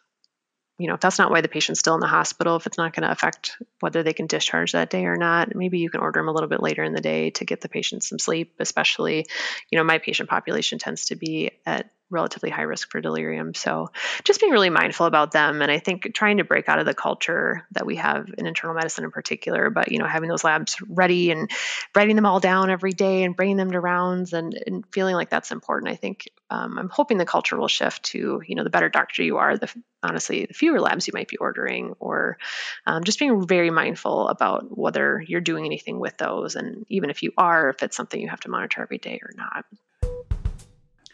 you 0.79 0.89
know, 0.89 0.95
if 0.95 1.01
that's 1.01 1.19
not 1.19 1.31
why 1.31 1.41
the 1.41 1.49
patient's 1.49 1.81
still 1.81 1.95
in 1.95 2.01
the 2.01 2.07
hospital, 2.07 2.57
if 2.57 2.67
it's 2.67 2.77
not 2.77 2.93
going 2.93 3.05
to 3.05 3.11
affect 3.11 3.57
whether 3.81 4.03
they 4.03 4.13
can 4.13 4.27
discharge 4.27 4.73
that 4.73 4.91
day 4.91 5.07
or 5.07 5.17
not, 5.17 5.55
maybe 5.55 5.79
you 5.79 5.89
can 5.89 6.01
order 6.01 6.21
them 6.21 6.29
a 6.29 6.33
little 6.33 6.51
bit 6.51 6.63
later 6.63 6.85
in 6.85 6.93
the 6.93 7.01
day 7.01 7.31
to 7.31 7.47
get 7.47 7.63
the 7.63 7.69
patient 7.69 8.05
some 8.05 8.19
sleep, 8.19 8.57
especially, 8.59 9.25
you 9.71 9.79
know, 9.79 9.85
my 9.85 9.97
patient 9.97 10.29
population 10.29 10.79
tends 10.79 11.07
to 11.07 11.17
be 11.17 11.53
at 11.65 11.91
relatively 12.11 12.51
high 12.51 12.63
risk 12.63 12.91
for 12.91 13.01
delirium. 13.01 13.55
So 13.55 13.91
just 14.25 14.41
being 14.41 14.53
really 14.53 14.71
mindful 14.71 15.07
about 15.07 15.33
them. 15.33 15.61
And 15.63 15.71
I 15.71 15.79
think 15.79 16.15
trying 16.15 16.37
to 16.37 16.45
break 16.45 16.69
out 16.69 16.79
of 16.79 16.87
the 16.87 16.95
culture 16.95 17.67
that 17.73 17.87
we 17.87 17.97
have 17.97 18.29
in 18.39 18.47
internal 18.47 18.77
medicine 18.77 19.05
in 19.05 19.11
particular, 19.11 19.71
but, 19.71 19.91
you 19.91 19.99
know, 19.99 20.07
having 20.07 20.29
those 20.29 20.45
labs 20.45 20.77
ready 20.89 21.31
and 21.31 21.51
writing 21.95 22.17
them 22.17 22.27
all 22.27 22.39
down 22.39 22.71
every 22.71 22.93
day 22.93 23.25
and 23.25 23.35
bringing 23.35 23.57
them 23.57 23.73
to 23.73 23.81
rounds 23.81 24.33
and, 24.33 24.57
and 24.67 24.85
feeling 24.93 25.15
like 25.15 25.31
that's 25.31 25.51
important. 25.51 25.91
I 25.91 25.97
think 25.97 26.31
um, 26.49 26.79
I'm 26.79 26.89
hoping 26.89 27.19
the 27.19 27.27
culture 27.27 27.57
will 27.57 27.69
shift 27.69 28.05
to, 28.05 28.41
you 28.47 28.55
know, 28.55 28.65
the 28.65 28.71
better 28.71 28.89
doctor 28.89 29.25
you 29.25 29.39
are, 29.39 29.57
the 29.59 29.73
honestly, 30.03 30.47
the 30.47 30.55
fewer 30.55 30.81
labs 30.81 31.09
you 31.09 31.13
might 31.15 31.29
be 31.29 31.39
ordering 31.39 31.95
or 31.99 32.39
um, 32.87 33.03
just 33.03 33.19
being 33.19 33.47
very 33.47 33.71
mindful 33.71 34.29
about 34.29 34.67
whether 34.77 35.21
you're 35.27 35.41
doing 35.41 35.65
anything 35.65 35.99
with 35.99 36.17
those. 36.19 36.55
And 36.55 36.87
even 36.89 37.11
if 37.11 37.25
you 37.25 37.33
are, 37.37 37.71
if 37.71 37.83
it's 37.83 37.97
something 37.97 38.21
you 38.21 38.29
have 38.29 38.41
to 38.41 38.51
monitor 38.51 38.83
every 38.83 38.99
day 38.99 39.21
or 39.23 39.33
not. 39.35 39.65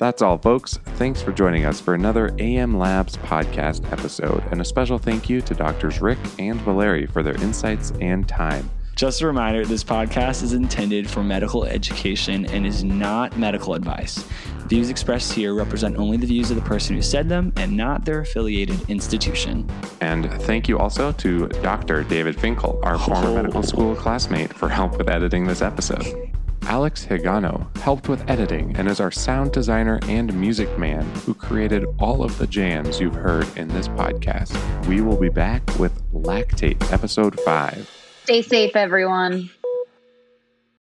That's 0.02 0.20
all, 0.20 0.36
folks. 0.36 0.80
Thanks 0.96 1.22
for 1.22 1.30
joining 1.30 1.64
us 1.64 1.80
for 1.80 1.94
another 1.94 2.34
AM 2.40 2.76
Labs 2.76 3.16
podcast 3.18 3.92
episode, 3.92 4.42
and 4.50 4.60
a 4.60 4.64
special 4.64 4.98
thank 4.98 5.30
you 5.30 5.40
to 5.42 5.54
Doctors 5.54 6.02
Rick 6.02 6.18
and 6.40 6.60
Valeri 6.62 7.06
for 7.06 7.22
their 7.22 7.40
insights 7.40 7.92
and 8.00 8.28
time. 8.28 8.68
Just 8.96 9.20
a 9.20 9.28
reminder 9.28 9.64
this 9.64 9.84
podcast 9.84 10.42
is 10.42 10.54
intended 10.54 11.08
for 11.08 11.22
medical 11.22 11.64
education 11.64 12.46
and 12.46 12.66
is 12.66 12.82
not 12.82 13.38
medical 13.38 13.74
advice. 13.74 14.24
Views 14.66 14.90
expressed 14.90 15.32
here 15.32 15.54
represent 15.54 15.96
only 15.96 16.16
the 16.16 16.26
views 16.26 16.50
of 16.50 16.56
the 16.56 16.62
person 16.62 16.96
who 16.96 17.02
said 17.02 17.28
them 17.28 17.52
and 17.54 17.76
not 17.76 18.04
their 18.04 18.22
affiliated 18.22 18.90
institution. 18.90 19.70
And 20.00 20.28
thank 20.42 20.68
you 20.68 20.80
also 20.80 21.12
to 21.12 21.46
Dr. 21.46 22.02
David 22.02 22.40
Finkel, 22.40 22.80
our 22.82 22.98
former 22.98 23.28
oh. 23.28 23.34
medical 23.36 23.62
school 23.62 23.94
classmate, 23.94 24.52
for 24.52 24.68
help 24.68 24.98
with 24.98 25.08
editing 25.08 25.46
this 25.46 25.62
episode. 25.62 26.31
Alex 26.66 27.04
Higano 27.04 27.76
helped 27.78 28.08
with 28.08 28.28
editing 28.30 28.76
and 28.76 28.88
is 28.88 29.00
our 29.00 29.10
sound 29.10 29.52
designer 29.52 29.98
and 30.04 30.32
music 30.34 30.78
man 30.78 31.04
who 31.26 31.34
created 31.34 31.84
all 31.98 32.22
of 32.22 32.38
the 32.38 32.46
jams 32.46 33.00
you've 33.00 33.14
heard 33.14 33.46
in 33.56 33.68
this 33.68 33.88
podcast. 33.88 34.56
We 34.86 35.00
will 35.00 35.18
be 35.18 35.28
back 35.28 35.62
with 35.78 35.92
Lactate, 36.12 36.92
episode 36.92 37.38
5. 37.40 37.90
Stay 38.24 38.42
safe, 38.42 38.76
everyone. 38.76 39.50